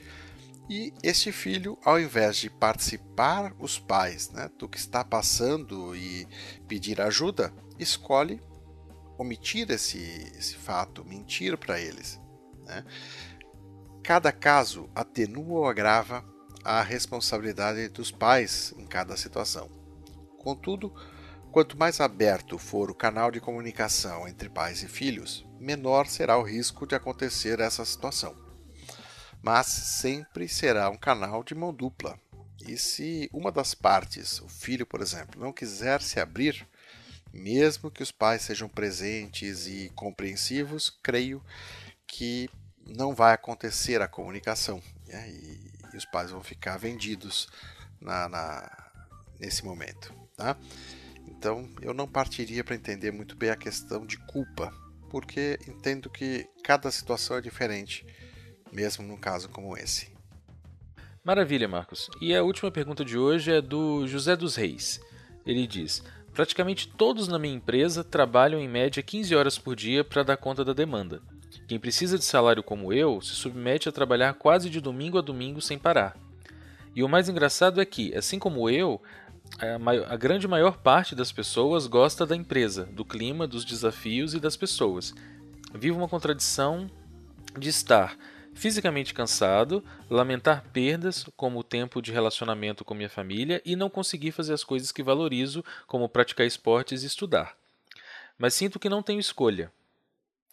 E 0.71 0.93
este 1.03 1.33
filho, 1.33 1.77
ao 1.85 2.01
invés 2.01 2.37
de 2.37 2.49
participar 2.49 3.55
os 3.59 3.79
pais 3.79 4.31
né, 4.31 4.51
do 4.59 4.69
que 4.69 4.79
está 4.79 5.05
passando 5.05 5.95
e 5.95 6.27
pedir 6.67 7.01
ajuda, 7.01 7.53
escolhe 7.79 8.41
omitir 9.19 9.71
esse, 9.71 9.99
esse 10.37 10.57
fato, 10.57 11.05
mentir 11.05 11.57
para 11.57 11.81
eles. 11.81 12.21
Né? 12.65 12.85
Cada 14.03 14.33
caso 14.33 14.91
atenua 14.95 15.61
ou 15.61 15.67
agrava 15.69 16.25
a 16.65 16.83
responsabilidade 16.83 17.89
dos 17.89 18.11
pais 18.11 18.73
em 18.77 18.87
cada 18.87 19.17
situação. 19.17 19.71
Contudo, 20.39 20.93
quanto 21.51 21.79
mais 21.79 22.01
aberto 22.01 22.59
for 22.59 22.91
o 22.91 22.95
canal 22.95 23.31
de 23.31 23.41
comunicação 23.41 24.27
entre 24.27 24.49
pais 24.49 24.83
e 24.83 24.89
filhos, 24.89 25.47
menor 25.59 26.07
será 26.07 26.37
o 26.39 26.43
risco 26.43 26.87
de 26.87 26.95
acontecer 26.95 27.61
essa 27.61 27.85
situação. 27.85 28.35
Mas 29.43 29.67
sempre 29.67 30.49
será 30.49 30.89
um 30.89 30.97
canal 30.97 31.43
de 31.43 31.55
mão 31.55 31.73
dupla. 31.75 32.19
E 32.67 32.77
se 32.77 33.29
uma 33.33 33.51
das 33.51 33.75
partes, 33.75 34.41
o 34.41 34.49
filho, 34.49 34.87
por 34.87 35.01
exemplo, 35.01 35.41
não 35.41 35.53
quiser 35.53 36.01
se 36.01 36.21
abrir, 36.21 36.67
mesmo 37.33 37.91
que 37.91 38.03
os 38.03 38.11
pais 38.11 38.43
sejam 38.43 38.69
presentes 38.69 39.67
e 39.67 39.91
compreensivos, 39.95 40.91
creio 41.03 41.43
que 42.07 42.51
não 42.87 43.15
vai 43.15 43.33
acontecer 43.33 44.03
a 44.03 44.09
comunicação 44.09 44.83
né? 45.07 45.31
e, 45.31 45.71
e, 45.95 45.97
os 45.97 46.05
pais 46.05 46.31
vão 46.31 46.43
ficar 46.43 46.77
vendidos 46.77 47.49
na, 48.01 48.29
na 48.29 48.93
nesse 49.39 49.65
momento. 49.65 50.13
Tá? 50.37 50.57
Então 51.27 51.69
eu 51.81 51.95
não 51.95 52.07
partiria 52.07 52.63
para 52.63 52.75
entender 52.75 53.11
muito 53.11 53.37
bem 53.37 53.51
a 53.51 53.57
questão 53.57 54.07
de 54.07 54.19
culpa, 54.27 54.73
porque 55.11 55.59
entendo 55.67 56.11
que 56.11 56.47
cada 56.63 56.91
situação 56.91 57.37
é 57.37 57.41
diferente, 57.41 58.07
mesmo 58.71 59.05
num 59.05 59.17
caso 59.17 59.49
como 59.49 59.77
esse. 59.77 60.13
Maravilha, 61.25 61.69
Marcos. 61.69 62.11
E 62.21 62.35
a 62.35 62.43
última 62.43 62.71
pergunta 62.71 63.05
de 63.05 63.17
hoje 63.17 63.53
é 63.53 63.63
do 63.63 64.07
José 64.09 64.35
dos 64.35 64.57
Reis. 64.57 65.01
Ele 65.47 65.67
diz: 65.67 66.03
Praticamente 66.33 66.89
todos 66.89 67.29
na 67.29 67.39
minha 67.39 67.55
empresa 67.55 68.03
trabalham 68.03 68.59
em 68.59 68.69
média 68.69 69.03
15 69.03 69.35
horas 69.35 69.59
por 69.59 69.77
dia 69.77 70.03
para 70.03 70.23
dar 70.23 70.37
conta 70.37 70.65
da 70.65 70.73
demanda. 70.73 71.21
Quem 71.69 71.79
precisa 71.79 72.19
de 72.19 72.25
salário 72.25 72.63
como 72.63 72.93
eu 72.93 73.21
se 73.21 73.35
submete 73.35 73.89
a 73.89 73.93
trabalhar 73.93 74.35
quase 74.35 74.71
de 74.71 74.81
domingo 74.81 75.19
a 75.19 75.21
domingo 75.21 75.61
sem 75.61 75.79
parar. 75.79 76.17
E 76.95 77.03
o 77.03 77.09
mais 77.09 77.29
engraçado 77.29 77.81
é 77.81 77.85
que, 77.85 78.15
assim 78.15 78.39
como 78.39 78.69
eu, 78.69 79.01
a, 79.59 79.79
maior, 79.79 80.11
a 80.11 80.17
grande 80.17 80.49
maior 80.49 80.79
parte 80.79 81.15
das 81.15 81.31
pessoas 81.31 81.87
gosta 81.87 82.27
da 82.27 82.37
empresa, 82.37 82.85
do 82.85 83.05
clima, 83.05 83.47
dos 83.47 83.65
desafios 83.65 84.35
e 84.35 84.41
das 84.41 84.57
pessoas. 84.57 85.15
Vivo 85.75 85.99
uma 85.99 86.09
contradição 86.09 86.91
de 87.59 87.69
estar 87.69 88.17
fisicamente 88.55 89.15
cansado, 89.15 89.85
lamentar 90.09 90.65
perdas, 90.73 91.25
como 91.37 91.59
o 91.59 91.65
tempo 91.65 92.01
de 92.01 92.13
relacionamento 92.13 92.85
com 92.85 92.95
minha 92.95 93.09
família, 93.09 93.61
e 93.65 93.75
não 93.77 93.91
conseguir 93.91 94.33
fazer 94.33 94.53
as 94.53 94.65
coisas 94.65 94.93
que 94.93 95.03
valorizo, 95.03 95.65
como 95.87 96.09
praticar 96.09 96.47
esportes 96.47 97.03
e 97.03 97.07
estudar. 97.07 97.57
Mas 98.39 98.55
sinto 98.55 98.79
que 98.79 98.89
não 98.89 99.03
tenho 99.03 99.21
escolha. 99.21 99.73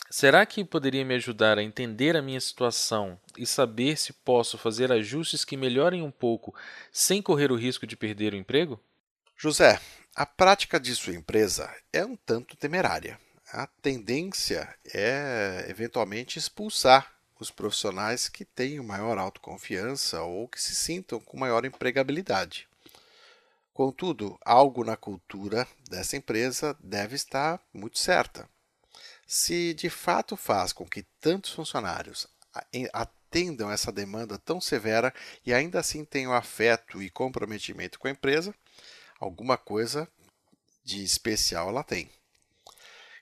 Será 0.09 0.43
que 0.45 0.65
poderia 0.65 1.05
me 1.05 1.13
ajudar 1.15 1.59
a 1.59 1.63
entender 1.63 2.15
a 2.15 2.21
minha 2.21 2.41
situação 2.41 3.19
e 3.38 3.45
saber 3.45 3.95
se 3.95 4.12
posso 4.12 4.57
fazer 4.57 4.91
ajustes 4.91 5.45
que 5.45 5.55
melhorem 5.55 6.01
um 6.01 6.09
pouco 6.09 6.55
sem 6.91 7.21
correr 7.21 7.51
o 7.51 7.55
risco 7.55 7.85
de 7.85 7.95
perder 7.95 8.33
o 8.33 8.38
emprego? 8.38 8.79
José, 9.38 9.79
a 10.15 10.25
prática 10.25 10.79
de 10.79 10.95
sua 10.95 11.13
empresa 11.13 11.71
é 11.93 12.03
um 12.03 12.15
tanto 12.15 12.57
temerária. 12.57 13.19
A 13.53 13.67
tendência 13.67 14.75
é 14.93 15.67
eventualmente 15.69 16.39
expulsar 16.39 17.18
os 17.39 17.49
profissionais 17.49 18.28
que 18.28 18.43
tenham 18.43 18.84
maior 18.84 19.17
autoconfiança 19.17 20.21
ou 20.21 20.47
que 20.47 20.62
se 20.62 20.75
sintam 20.75 21.19
com 21.19 21.38
maior 21.38 21.63
empregabilidade. 21.65 22.67
Contudo, 23.73 24.38
algo 24.43 24.84
na 24.84 24.97
cultura 24.97 25.65
dessa 25.89 26.17
empresa 26.17 26.75
deve 26.82 27.15
estar 27.15 27.62
muito 27.73 27.97
certa. 27.97 28.47
Se 29.25 29.73
de 29.73 29.89
fato 29.89 30.36
faz 30.36 30.73
com 30.73 30.86
que 30.86 31.04
tantos 31.21 31.54
funcionários 31.54 32.28
atendam 32.91 33.71
essa 33.71 33.91
demanda 33.91 34.38
tão 34.38 34.60
severa 34.60 35.13
e 35.45 35.54
ainda 35.54 35.80
assim 35.80 36.04
tenham 36.04 36.34
afeto 36.34 37.02
e 37.02 37.10
comprometimento 37.10 37.99
com 37.99 38.08
a 38.08 38.12
empresa, 38.12 38.54
alguma 39.19 39.58
coisa 39.58 40.08
de 40.84 41.04
especial 41.04 41.69
ela 41.69 41.84
tem. 41.84 42.10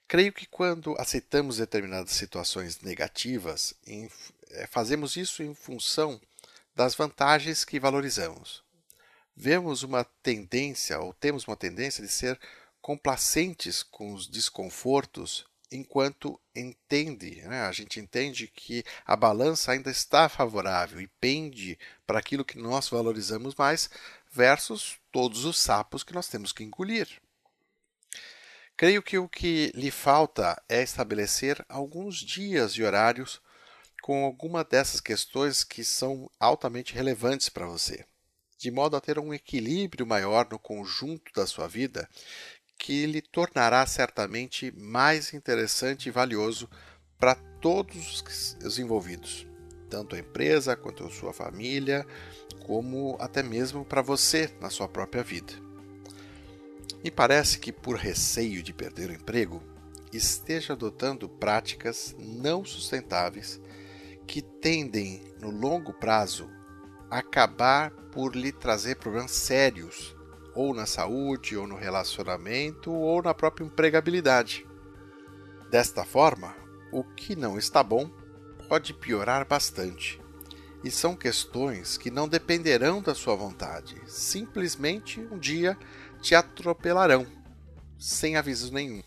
Creio 0.07 0.31
que 0.31 0.45
quando 0.45 0.95
aceitamos 0.97 1.57
determinadas 1.57 2.11
situações 2.11 2.79
negativas, 2.79 3.73
é, 4.51 4.65
fazemos 4.67 5.17
isso 5.17 5.43
em 5.43 5.53
função 5.53 6.19
das 6.73 6.95
vantagens 6.95 7.65
que 7.65 7.79
valorizamos. 7.79 8.63
Vemos 9.35 9.83
uma 9.83 10.05
tendência, 10.23 10.97
ou 10.99 11.13
temos 11.13 11.45
uma 11.45 11.57
tendência 11.57 12.01
de 12.01 12.09
ser 12.09 12.39
complacentes 12.81 13.83
com 13.83 14.13
os 14.13 14.27
desconfortos 14.27 15.45
enquanto 15.69 16.39
entende, 16.55 17.41
né? 17.41 17.63
a 17.63 17.71
gente 17.73 17.99
entende 17.99 18.47
que 18.47 18.85
a 19.05 19.15
balança 19.15 19.73
ainda 19.73 19.91
está 19.91 20.29
favorável 20.29 21.01
e 21.01 21.07
pende 21.19 21.77
para 22.05 22.19
aquilo 22.19 22.45
que 22.45 22.57
nós 22.57 22.87
valorizamos 22.87 23.53
mais 23.55 23.89
versus 24.31 24.97
todos 25.11 25.43
os 25.43 25.59
sapos 25.59 26.01
que 26.01 26.13
nós 26.13 26.29
temos 26.29 26.53
que 26.53 26.63
engolir. 26.63 27.09
Creio 28.77 29.01
que 29.01 29.17
o 29.17 29.27
que 29.27 29.71
lhe 29.73 29.89
falta 29.89 30.61
é 30.69 30.83
estabelecer 30.83 31.65
alguns 31.67 32.17
dias 32.17 32.73
e 32.73 32.83
horários 32.83 33.41
com 34.03 34.23
alguma 34.23 34.63
dessas 34.63 35.01
questões 35.01 35.63
que 35.63 35.83
são 35.83 36.29
altamente 36.39 36.93
relevantes 36.93 37.49
para 37.49 37.65
você, 37.65 38.05
de 38.55 38.69
modo 38.69 38.95
a 38.95 39.01
ter 39.01 39.17
um 39.17 39.33
equilíbrio 39.33 40.05
maior 40.05 40.47
no 40.51 40.59
conjunto 40.59 41.33
da 41.33 41.47
sua 41.47 41.67
vida 41.67 42.07
que 42.77 43.07
lhe 43.07 43.19
tornará 43.19 43.83
certamente 43.87 44.71
mais 44.77 45.33
interessante 45.33 46.05
e 46.05 46.11
valioso 46.11 46.69
para 47.17 47.33
todos 47.59 48.23
os 48.63 48.77
envolvidos, 48.77 49.47
tanto 49.89 50.15
a 50.15 50.19
empresa 50.19 50.75
quanto 50.75 51.03
a 51.03 51.09
sua 51.09 51.33
família, 51.33 52.05
como 52.67 53.17
até 53.19 53.41
mesmo 53.41 53.83
para 53.83 54.03
você 54.03 54.55
na 54.61 54.69
sua 54.69 54.87
própria 54.87 55.23
vida. 55.23 55.66
Me 57.03 57.11
parece 57.11 57.59
que, 57.59 57.71
por 57.71 57.95
receio 57.95 58.63
de 58.63 58.73
perder 58.73 59.09
o 59.09 59.13
emprego, 59.13 59.61
esteja 60.11 60.73
adotando 60.73 61.29
práticas 61.29 62.15
não 62.17 62.65
sustentáveis 62.65 63.61
que 64.25 64.41
tendem, 64.41 65.33
no 65.39 65.49
longo 65.49 65.93
prazo, 65.93 66.49
a 67.09 67.19
acabar 67.19 67.91
por 68.11 68.35
lhe 68.35 68.51
trazer 68.51 68.97
problemas 68.97 69.31
sérios, 69.31 70.15
ou 70.53 70.73
na 70.73 70.85
saúde, 70.85 71.55
ou 71.55 71.67
no 71.67 71.75
relacionamento, 71.75 72.91
ou 72.91 73.21
na 73.21 73.33
própria 73.33 73.63
empregabilidade. 73.63 74.67
Desta 75.69 76.03
forma, 76.03 76.55
o 76.91 77.03
que 77.03 77.35
não 77.35 77.57
está 77.57 77.83
bom 77.83 78.09
pode 78.67 78.93
piorar 78.93 79.47
bastante. 79.47 80.19
E 80.83 80.91
são 80.91 81.15
questões 81.15 81.97
que 81.97 82.11
não 82.11 82.27
dependerão 82.27 83.01
da 83.01 83.15
sua 83.15 83.35
vontade, 83.35 84.01
simplesmente 84.05 85.19
um 85.31 85.37
dia 85.37 85.77
te 86.21 86.35
atropelarão, 86.35 87.25
sem 87.97 88.35
aviso 88.35 88.73
nenhum. 88.73 89.01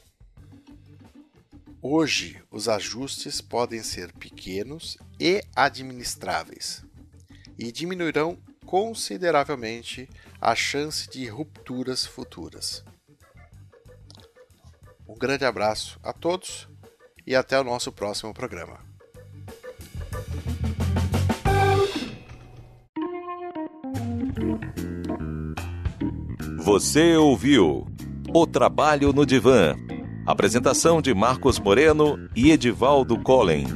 Hoje, 1.83 2.43
os 2.51 2.69
ajustes 2.69 3.41
podem 3.41 3.83
ser 3.83 4.13
pequenos 4.13 4.99
e 5.19 5.43
administráveis 5.57 6.85
e 7.59 7.73
diminuirão 7.73 8.39
consideravelmente 8.67 10.09
a 10.41 10.55
chance 10.55 11.09
de 11.09 11.27
rupturas 11.27 12.05
futuras. 12.07 12.85
Um 15.09 15.15
grande 15.15 15.45
abraço 15.45 15.99
a 16.03 16.13
todos 16.13 16.69
e 17.27 17.35
até 17.35 17.59
o 17.59 17.65
nosso 17.65 17.91
próximo 17.91 18.33
programa. 18.33 18.90
Você 26.71 27.17
ouviu 27.17 27.85
O 28.33 28.47
Trabalho 28.47 29.13
no 29.13 29.27
Divã. 29.27 29.75
Apresentação 30.25 31.03
de 31.03 31.13
Marcos 31.13 31.59
Moreno 31.59 32.17
e 32.37 32.53
Edivaldo 32.53 33.19
Collen. 33.19 33.67